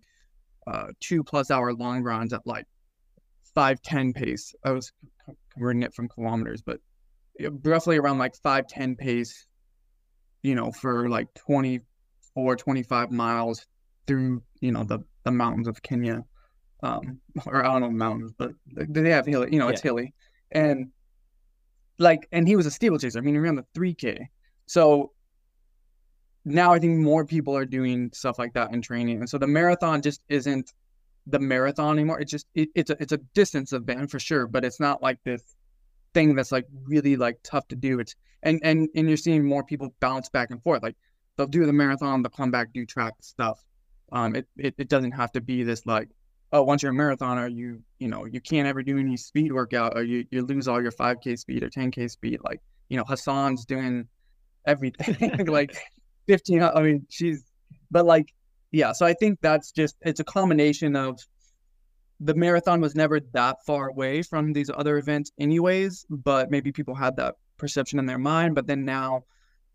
[0.67, 2.67] uh two plus hour long runs at like
[3.57, 4.55] five ten pace.
[4.65, 4.93] I was
[5.53, 6.79] converting it from kilometers, but
[7.65, 9.49] roughly around like five ten pace.
[10.43, 13.67] You know, for like 24, 25 miles
[14.07, 16.23] through you know the the mountains of Kenya,
[16.85, 19.49] um, or I don't know mountains, but they have hilly.
[19.53, 19.91] You know, it's yeah.
[19.91, 20.15] hilly,
[20.53, 20.93] and
[21.99, 23.19] like, and he was a steeplechaser.
[23.19, 24.29] I mean, he ran the three k.
[24.67, 25.13] So
[26.45, 29.49] now I think more people are doing stuff like that in training, and so the
[29.49, 30.73] marathon just isn't
[31.27, 32.21] the marathon anymore.
[32.21, 35.19] It's just it, it's a it's a distance event for sure, but it's not like
[35.25, 35.43] this
[36.15, 38.01] thing that's like really like tough to do.
[38.01, 40.83] It's and and and you're seeing more people bounce back and forth.
[40.83, 40.97] Like
[41.37, 43.63] they'll do the marathon, they'll come back, do track stuff.
[44.13, 46.09] Um, it, it it doesn't have to be this like
[46.53, 49.97] oh once you're a marathoner you you know you can't ever do any speed workout
[49.97, 53.65] or you you lose all your 5k speed or 10k speed like you know Hassan's
[53.65, 54.07] doing
[54.65, 55.77] everything like
[56.29, 57.43] 15 I mean she's
[57.91, 58.33] but like
[58.77, 61.19] yeah, so I think that's just it's a combination of
[62.21, 66.95] the marathon was never that far away from these other events anyways, but maybe people
[66.95, 69.23] had that perception in their mind, but then now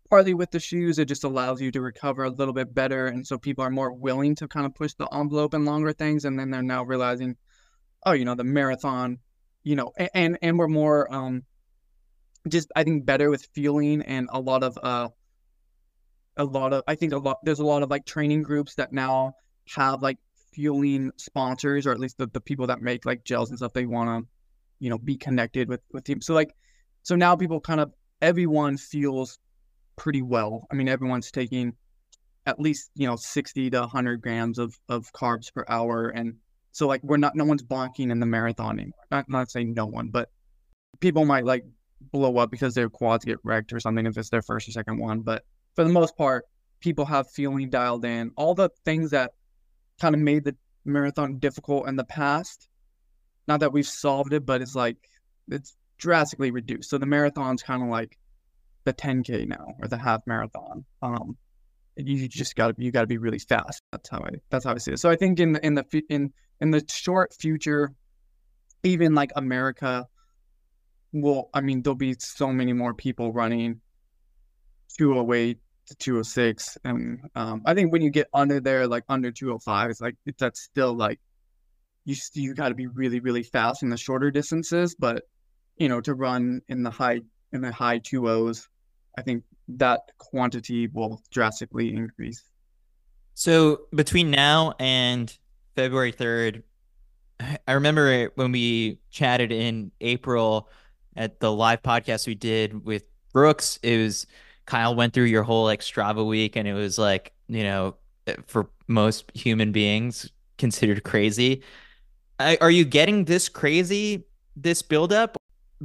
[0.08, 3.26] partly with the shoes it just allows you to recover a little bit better and
[3.26, 6.38] so people are more willing to kind of push the envelope and longer things and
[6.38, 7.34] then they're now realizing
[8.04, 9.18] oh, you know, the marathon,
[9.64, 11.42] you know, and and we're more um
[12.48, 15.08] just I think better with fueling and a lot of uh
[16.36, 18.92] a lot of I think a lot there's a lot of like training groups that
[18.92, 19.34] now
[19.68, 20.18] have like
[20.52, 23.86] fueling sponsors or at least the, the people that make like gels and stuff they
[23.86, 24.28] want to
[24.78, 26.26] you know be connected with with teams.
[26.26, 26.54] So like
[27.02, 29.38] so now people kind of everyone feels
[29.96, 30.66] pretty well.
[30.70, 31.74] I mean everyone's taking
[32.46, 36.08] at least you know 60 to 100 grams of of carbs per hour.
[36.08, 36.36] And
[36.72, 39.04] so like we're not no one's bonking in the marathon anymore.
[39.10, 40.30] Not not saying no one but
[41.00, 41.64] people might like
[42.10, 44.98] blow up because their quads get wrecked or something if it's their first or second
[44.98, 45.20] one.
[45.20, 45.44] But
[45.74, 46.44] for the most part,
[46.80, 48.32] people have feeling dialed in.
[48.36, 49.32] All the things that
[50.00, 52.68] kind of made the marathon difficult in the past,
[53.48, 54.96] not that we've solved it, but it's like
[55.48, 56.90] it's drastically reduced.
[56.90, 58.18] So the marathon's kind of like
[58.84, 60.84] the 10k now or the half marathon.
[61.00, 61.36] Um,
[61.96, 63.82] you just got to you got to be really fast.
[63.92, 64.98] That's how I that's how I see it.
[64.98, 67.92] So I think in in the in in the short future,
[68.82, 70.08] even like America
[71.12, 71.50] will.
[71.52, 73.81] I mean, there'll be so many more people running
[74.98, 79.90] 208 to 206 and um, i think when you get under there like under 205
[79.90, 81.18] it's like that's still like
[82.04, 84.94] you you got to be really really fast in the shorter distances.
[84.98, 85.24] But
[85.76, 87.20] you know to run in the high
[87.52, 88.66] in the high 2os
[89.18, 92.42] i think that quantity will drastically increase.
[93.34, 95.36] So between now and
[95.74, 96.62] february 3rd
[97.40, 100.68] i remember when we chatted in april
[101.16, 103.78] at the live podcast we did with brooks.
[103.82, 104.26] It was
[104.66, 107.96] Kyle went through your whole like Strava week and it was like, you know,
[108.26, 111.62] eh, for most human beings considered crazy.
[112.38, 114.24] Are you getting this crazy,
[114.56, 115.36] this buildup?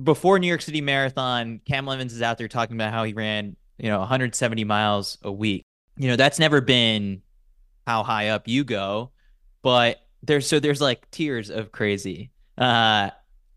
[0.01, 3.55] Before New York City Marathon, Cam Evans is out there talking about how he ran,
[3.77, 5.63] you know, 170 miles a week.
[5.97, 7.21] You know, that's never been
[7.85, 9.11] how high up you go,
[9.61, 12.31] but there's so there's like tiers of crazy.
[12.57, 13.09] Uh,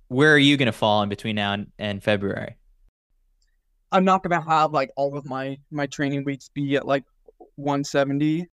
[0.09, 2.57] where are you going to fall in between now and, and February?
[3.93, 7.05] I'm not gonna have like all of my my training weeks be at like
[7.57, 8.47] 170.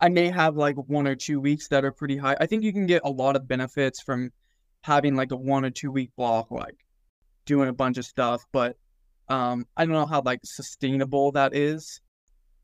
[0.00, 2.36] I may have like one or two weeks that are pretty high.
[2.40, 4.30] I think you can get a lot of benefits from
[4.82, 6.76] having like a one or two week block, like
[7.44, 8.76] doing a bunch of stuff, but
[9.28, 12.00] um I don't know how like sustainable that is.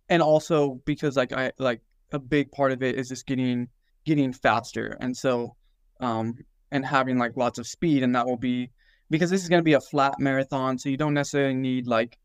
[0.09, 1.81] And also because like I like
[2.13, 3.69] a big part of it is just getting
[4.05, 4.97] getting faster.
[5.01, 5.57] And so
[6.01, 6.37] um
[6.71, 8.71] and having like lots of speed and that will be
[9.13, 12.19] because this is going to be a flat marathon, so you don't necessarily need like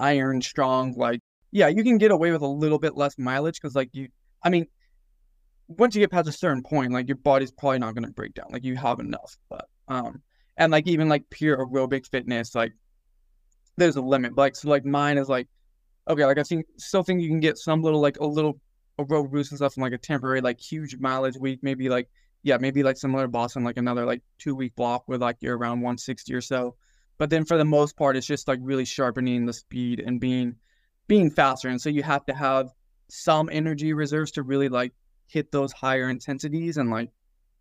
[0.00, 0.94] iron strong.
[0.96, 1.20] Like,
[1.52, 4.08] yeah, you can get away with a little bit less mileage because, like, you,
[4.42, 4.66] I mean,
[5.68, 8.34] once you get past a certain point, like your body's probably not going to break
[8.34, 8.48] down.
[8.50, 10.22] Like, you have enough, but um,
[10.56, 12.72] and like even like pure aerobic fitness, like
[13.76, 14.36] there's a limit.
[14.36, 15.46] Like, so like mine is like,
[16.08, 18.58] okay, like I think still think you can get some little like a little
[18.98, 22.08] aerobic boost and stuff from like a temporary like huge mileage week, maybe like
[22.46, 25.58] yeah, maybe like similar to Boston, like another like two week block with like you're
[25.58, 26.76] around 160 or so.
[27.18, 30.54] but then for the most part, it's just like really sharpening the speed and being
[31.08, 31.68] being faster.
[31.68, 32.70] And so you have to have
[33.08, 34.92] some energy reserves to really like
[35.26, 37.10] hit those higher intensities and like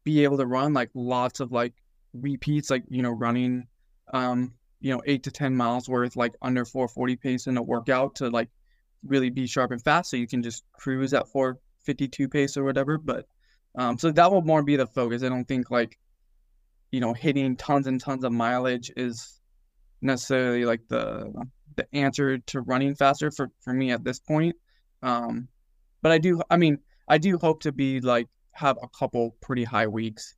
[0.04, 1.74] be able to run like lots of like
[2.14, 3.66] repeats, like you know, running
[4.14, 8.14] um, you know, eight to ten miles worth like under 440 pace in a workout
[8.18, 8.50] to like
[9.04, 10.12] really be sharp and fast.
[10.12, 13.00] So you can just cruise at 452 pace or whatever.
[13.00, 13.26] But
[13.78, 15.24] um, so that will more be the focus.
[15.24, 15.98] I don't think like
[16.92, 19.40] you know hitting tons and tons of mileage is
[20.02, 21.34] necessarily like the
[21.76, 24.56] the answer to running faster for for me at this point.
[25.04, 25.48] Um,
[26.02, 29.64] but I do, I mean, I do hope to be like have a couple pretty
[29.64, 30.36] high weeks.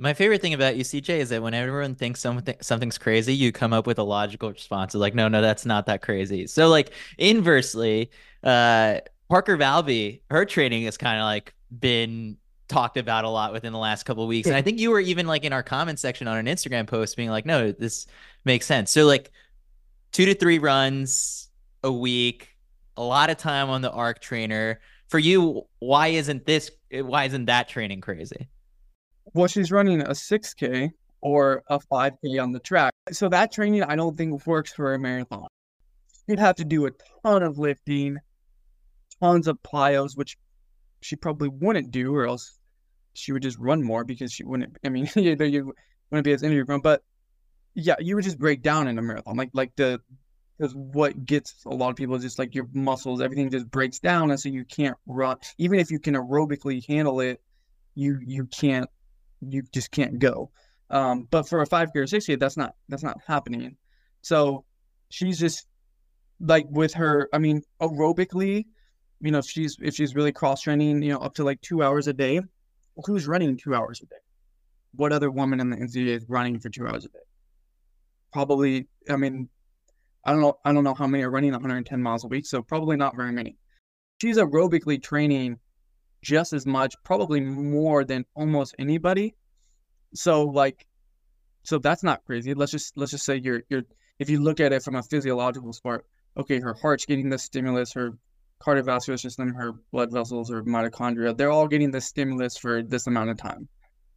[0.00, 3.50] My favorite thing about you, CJ, is that when everyone thinks something something's crazy, you
[3.50, 4.94] come up with a logical response.
[4.94, 6.46] It's like, no, no, that's not that crazy.
[6.46, 8.10] So, like inversely,
[8.44, 12.36] uh, Parker Valby, her training is kind of like been
[12.68, 15.26] talked about a lot within the last couple weeks, and I think you were even
[15.26, 18.06] like in our comment section on an Instagram post, being like, no, this
[18.44, 18.90] makes sense.
[18.90, 19.32] So, like,
[20.12, 21.48] two to three runs
[21.82, 22.56] a week,
[22.96, 24.80] a lot of time on the arc trainer.
[25.08, 28.48] For you, why isn't this why isn't that training crazy?
[29.34, 30.90] Well, she's running a 6K
[31.20, 32.92] or a 5K on the track.
[33.12, 35.48] So that training I don't think works for a marathon.
[36.26, 36.90] You'd have to do a
[37.22, 38.18] ton of lifting,
[39.20, 40.36] tons of plyos, which
[41.00, 42.58] she probably wouldn't do, or else
[43.14, 44.76] she would just run more because she wouldn't.
[44.84, 45.72] I mean, you
[46.10, 46.80] wouldn't be as injury prone.
[46.80, 47.02] But
[47.74, 49.36] yeah, you would just break down in a marathon.
[49.36, 50.00] Like like the
[50.58, 53.98] because what gets a lot of people is just like your muscles, everything just breaks
[53.98, 55.36] down, and so you can't run.
[55.58, 57.40] Even if you can aerobically handle it,
[57.94, 58.88] you you can't,
[59.40, 60.50] you just can't go.
[60.90, 63.76] Um, but for a five gear sixty, that's not that's not happening.
[64.22, 64.64] So
[65.10, 65.66] she's just
[66.40, 67.28] like with her.
[67.32, 68.66] I mean, aerobically,
[69.20, 71.82] you know, if she's if she's really cross training, you know, up to like two
[71.82, 72.40] hours a day.
[73.04, 74.16] Who's running two hours a day?
[74.94, 77.18] What other woman in the NCAA is running for two hours a day?
[78.32, 79.48] Probably, I mean,
[80.24, 80.58] I don't know.
[80.64, 83.32] I don't know how many are running 110 miles a week, so probably not very
[83.32, 83.56] many.
[84.20, 85.58] She's aerobically training
[86.22, 89.36] just as much, probably more than almost anybody.
[90.14, 90.86] So like,
[91.62, 92.54] so that's not crazy.
[92.54, 93.82] Let's just let's just say you're you're
[94.18, 96.04] if you look at it from a physiological part,
[96.36, 98.18] okay, her heart's getting the stimulus, her
[98.62, 103.30] cardiovascular system, her blood vessels, her mitochondria, they're all getting the stimulus for this amount
[103.30, 103.68] of time.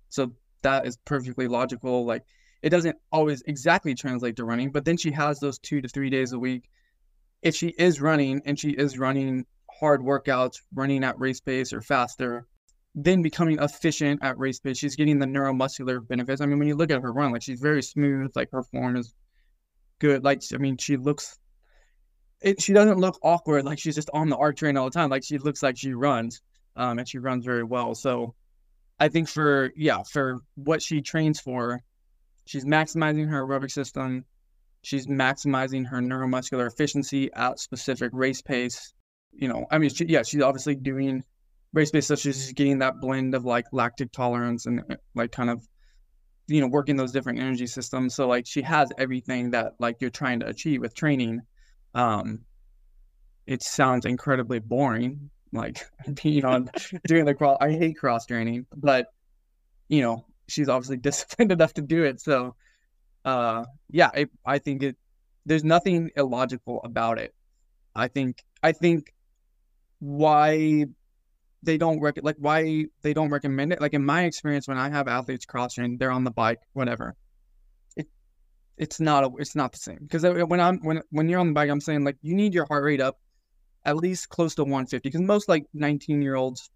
[0.10, 0.34] So
[0.64, 2.06] that is perfectly logical.
[2.06, 2.24] Like
[2.62, 6.10] it doesn't always exactly translate to running, but then she has those two to three
[6.10, 6.70] days a week.
[7.42, 9.46] If she is running and she is running
[9.80, 12.46] hard workouts, running at race pace or faster,
[12.94, 16.42] then becoming efficient at race pace, she's getting the neuromuscular benefits.
[16.42, 18.96] I mean, when you look at her run, like she's very smooth, like her form
[18.96, 19.14] is
[20.00, 20.24] good.
[20.24, 21.40] Like, I mean, she looks,
[22.42, 23.66] it, she doesn't look awkward.
[23.66, 25.10] Like she's just on the arc train all the time.
[25.10, 26.42] Like she looks like she runs,
[26.76, 27.96] um, and she runs very well.
[27.96, 28.36] So
[29.00, 31.82] I think for, yeah, for what she trains for,
[32.46, 34.26] She's maximizing her aerobic system.
[34.84, 38.94] She's maximizing her neuromuscular efficiency at specific race pace.
[39.32, 41.24] You know, I mean, she, yeah, she's obviously doing
[41.74, 45.50] race pace, so she's getting that blend of like lactic tolerance and uh, like kind
[45.50, 45.66] of,
[46.48, 48.16] you know, working those different energy systems.
[48.16, 51.42] So like she has everything that like you're trying to achieve with training.
[51.94, 52.42] Um,
[53.48, 55.86] it sounds incredibly boring, like
[56.24, 56.66] you know,
[57.06, 57.58] doing the cross.
[57.62, 59.08] I hate cross training, but
[59.88, 62.22] you know, she's obviously disciplined enough to do it.
[62.22, 62.56] So,
[63.26, 64.98] uh, yeah, I, I think it.
[65.46, 67.34] There's nothing illogical about it.
[67.96, 69.12] I think I think
[70.00, 70.86] why
[71.64, 73.82] they don't rec- like why they don't recommend it.
[73.82, 77.16] Like in my experience, when I have athletes cross train, they're on the bike, whatever.
[78.78, 81.40] It it's not a, it's not the same because uh, when I'm when when you're
[81.40, 83.20] on the bike, I'm saying like you need your heart rate up
[83.86, 86.70] at least close to 150 because most like 19 year olds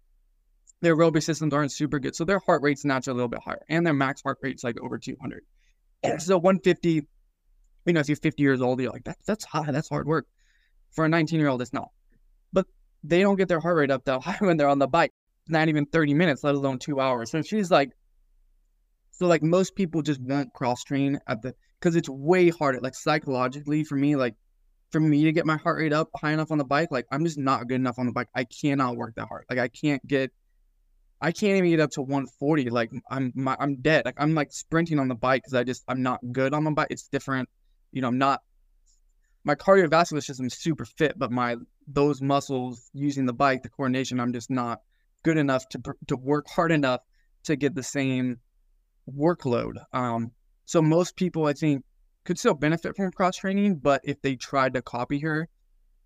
[0.80, 2.14] their aerobic systems aren't super good.
[2.14, 4.78] So their heart rate's naturally a little bit higher and their max heart rate's like
[4.80, 5.42] over 200.
[6.02, 7.06] And so 150,
[7.86, 9.70] you know, if you're 50 years old, you're like, that, that's high.
[9.70, 10.26] That's hard work.
[10.92, 11.88] For a 19 year old, it's not.
[12.52, 12.66] But
[13.02, 15.12] they don't get their heart rate up that high when they're on the bike,
[15.48, 17.30] not even 30 minutes, let alone two hours.
[17.30, 17.92] So she's like,
[19.12, 22.80] so like most people just won't cross train at the, because it's way harder.
[22.80, 24.34] Like psychologically for me, like
[24.90, 27.24] for me to get my heart rate up high enough on the bike, like I'm
[27.24, 28.28] just not good enough on the bike.
[28.34, 29.44] I cannot work that hard.
[29.50, 30.32] Like I can't get
[31.20, 32.70] I can't even get up to 140.
[32.70, 34.04] Like I'm my, I'm dead.
[34.04, 36.70] Like I'm like sprinting on the bike because I just I'm not good on the
[36.70, 36.88] bike.
[36.90, 37.48] It's different.
[37.92, 38.42] You know, I'm not
[39.44, 41.56] my cardiovascular system is super fit, but my
[41.86, 44.80] those muscles using the bike, the coordination, I'm just not
[45.22, 47.00] good enough to to work hard enough
[47.44, 48.40] to get the same
[49.08, 49.76] workload.
[49.92, 50.32] Um,
[50.66, 51.84] so most people I think
[52.24, 55.48] could still benefit from cross training, but if they tried to copy her,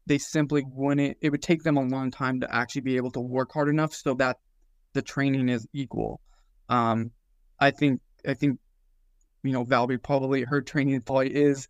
[0.07, 1.17] they simply wouldn't.
[1.21, 3.95] It would take them a long time to actually be able to work hard enough
[3.95, 4.37] so that
[4.93, 6.21] the training is equal.
[6.69, 7.11] Um,
[7.59, 8.59] I think I think
[9.43, 11.69] you know, Valby probably her training probably is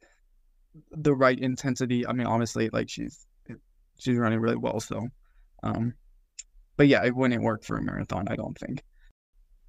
[0.91, 2.07] the right intensity.
[2.07, 3.27] I mean, honestly, like she's
[3.99, 4.81] she's running really well.
[4.81, 5.09] So,
[5.63, 5.95] um,
[6.77, 8.27] but yeah, it wouldn't work for a marathon.
[8.29, 8.83] I don't think.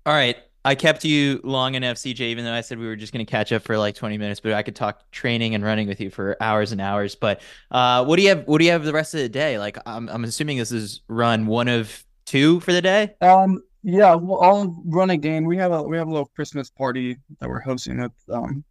[0.05, 0.37] All right.
[0.63, 3.29] I kept you long enough, CJ, even though I said we were just going to
[3.29, 6.11] catch up for like 20 minutes, but I could talk training and running with you
[6.11, 7.15] for hours and hours.
[7.15, 7.41] But
[7.71, 8.47] uh, what do you have?
[8.47, 9.57] What do you have the rest of the day?
[9.57, 13.15] Like, I'm, I'm assuming this is run one of two for the day.
[13.21, 15.45] Um, yeah, well, I'll run again.
[15.45, 18.63] We have a we have a little Christmas party that we're hosting with um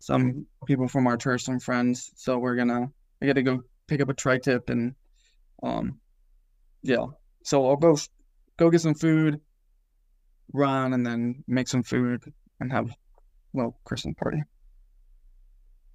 [0.00, 2.10] some people from our church, some friends.
[2.16, 4.94] So we're gonna I got to go pick up a tri tip and
[5.62, 6.00] um
[6.82, 7.06] yeah.
[7.44, 8.08] So I'll both
[8.56, 9.40] go get some food,
[10.52, 12.22] run, and then make some food
[12.60, 12.90] and have
[13.52, 14.42] well Christmas party.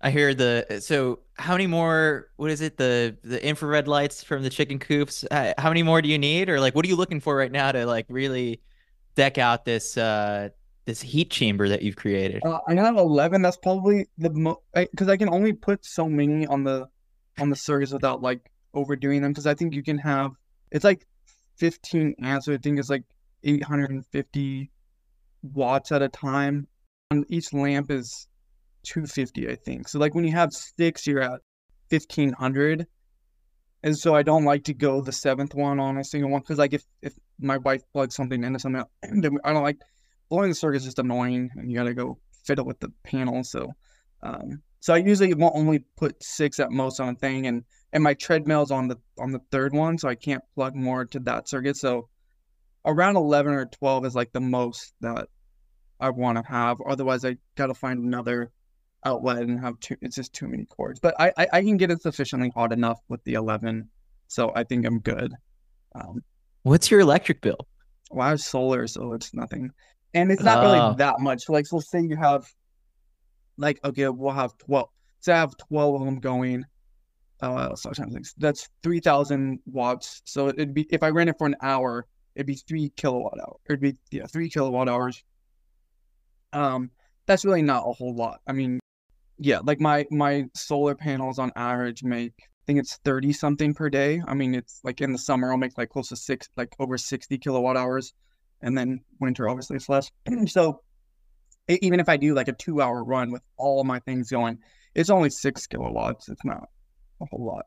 [0.02, 4.44] I hear the so how many more what is it the the infrared lights from
[4.44, 7.20] the chicken coops how many more do you need or like what are you looking
[7.20, 8.62] for right now to like really
[9.16, 10.50] deck out this uh
[10.86, 15.10] this heat chamber that you've created uh, I have 11 that's probably the most because
[15.10, 16.88] I can only put so many on the
[17.40, 20.32] on the circuits without like overdoing them because I think you can have
[20.72, 21.08] it's like
[21.58, 23.04] 15 amps so I think it's like
[23.44, 24.72] 850
[25.44, 26.68] watts at a time
[27.12, 28.28] and each lamp is
[28.84, 29.88] 250, I think.
[29.88, 31.42] So like when you have six, you're at
[31.90, 32.88] 1500.
[33.84, 36.58] And so I don't like to go the seventh one on a single one because
[36.58, 39.80] like if, if my wife plugs something into something, I don't like
[40.30, 43.44] blowing the circuit is just annoying and you got to go fiddle with the panel.
[43.44, 43.72] So,
[44.24, 47.64] um, so I usually won't only put six at most on a thing and,
[47.94, 49.98] and my treadmill's on the, on the third one.
[49.98, 51.78] So I can't plug more to that circuit.
[51.78, 52.10] So
[52.88, 55.28] around 11 or 12 is like the most that
[56.00, 56.78] I want to have.
[56.82, 58.52] Otherwise I got to find another
[59.04, 59.98] outlet and have two.
[60.02, 61.00] it's just too many cords.
[61.00, 63.90] But I, I, I can get it sufficiently hot enough with the 11,
[64.28, 65.34] so I think I'm good.
[65.94, 66.24] Um,
[66.64, 67.68] What's your electric bill?
[68.10, 69.72] Well, I have solar, so it's nothing,
[70.14, 70.96] and it's not really oh.
[70.98, 71.50] that much.
[71.50, 72.46] Like, so say you have,
[73.58, 74.90] like, okay, we'll have 12.
[75.20, 76.66] So I have 12 of them going.
[77.40, 80.22] Uh, so times that's 3,000 watts.
[80.26, 82.08] So it'd be if I ran it for an hour,
[82.38, 83.58] it'd be three kilowatt hour.
[83.68, 85.24] It'd be yeah, three kilowatt hours.
[86.54, 86.92] Um,
[87.26, 88.40] that's really not a whole lot.
[88.48, 88.80] I mean,
[89.40, 93.90] yeah, like my my solar panels on average make I think it's 30 something per
[93.90, 94.22] day.
[94.26, 96.98] I mean, it's like in the summer I'll make like close to six like over
[96.98, 98.14] 60 kilowatt hours
[98.62, 100.12] and then winter obviously it's less.
[100.46, 100.82] so
[101.68, 104.60] even if I do like a 2-hour run with all my things going,
[104.96, 106.30] it's only 6 kilowatts.
[106.30, 106.70] It's not
[107.22, 107.66] a whole lot.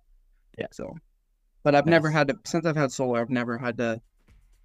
[0.57, 0.95] Yeah, so
[1.63, 1.91] but I've nice.
[1.91, 4.01] never had to since I've had solar, I've never had to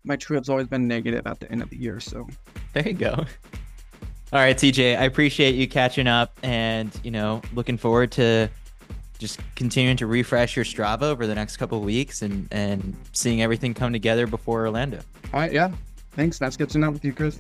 [0.05, 2.27] my trip's always been negative at the end of the year, so
[2.73, 3.25] there you go.
[4.33, 8.49] All right, CJ, I appreciate you catching up and, you know, looking forward to
[9.17, 13.41] just continuing to refresh your Strava over the next couple of weeks and, and seeing
[13.41, 14.99] everything come together before Orlando.
[15.33, 15.71] All right, yeah.
[16.11, 16.41] Thanks.
[16.41, 17.39] Nice catching up with you, Chris.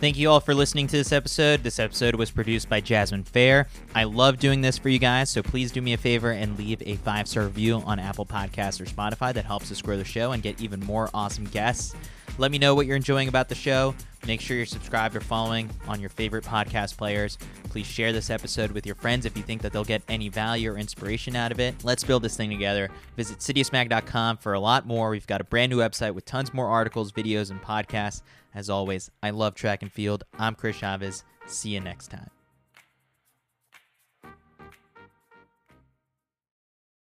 [0.00, 1.64] Thank you all for listening to this episode.
[1.64, 3.66] This episode was produced by Jasmine Fair.
[3.96, 6.80] I love doing this for you guys, so please do me a favor and leave
[6.86, 9.34] a five star review on Apple Podcasts or Spotify.
[9.34, 11.96] That helps us grow the show and get even more awesome guests.
[12.38, 13.94] Let me know what you're enjoying about the show.
[14.26, 17.36] Make sure you're subscribed or following on your favorite podcast players.
[17.64, 20.72] Please share this episode with your friends if you think that they'll get any value
[20.72, 21.74] or inspiration out of it.
[21.82, 22.90] Let's build this thing together.
[23.16, 25.10] Visit citiusmag.com for a lot more.
[25.10, 28.22] We've got a brand new website with tons more articles, videos, and podcasts.
[28.54, 30.24] As always, I love track and field.
[30.38, 31.24] I'm Chris Chavez.
[31.46, 32.37] See you next time.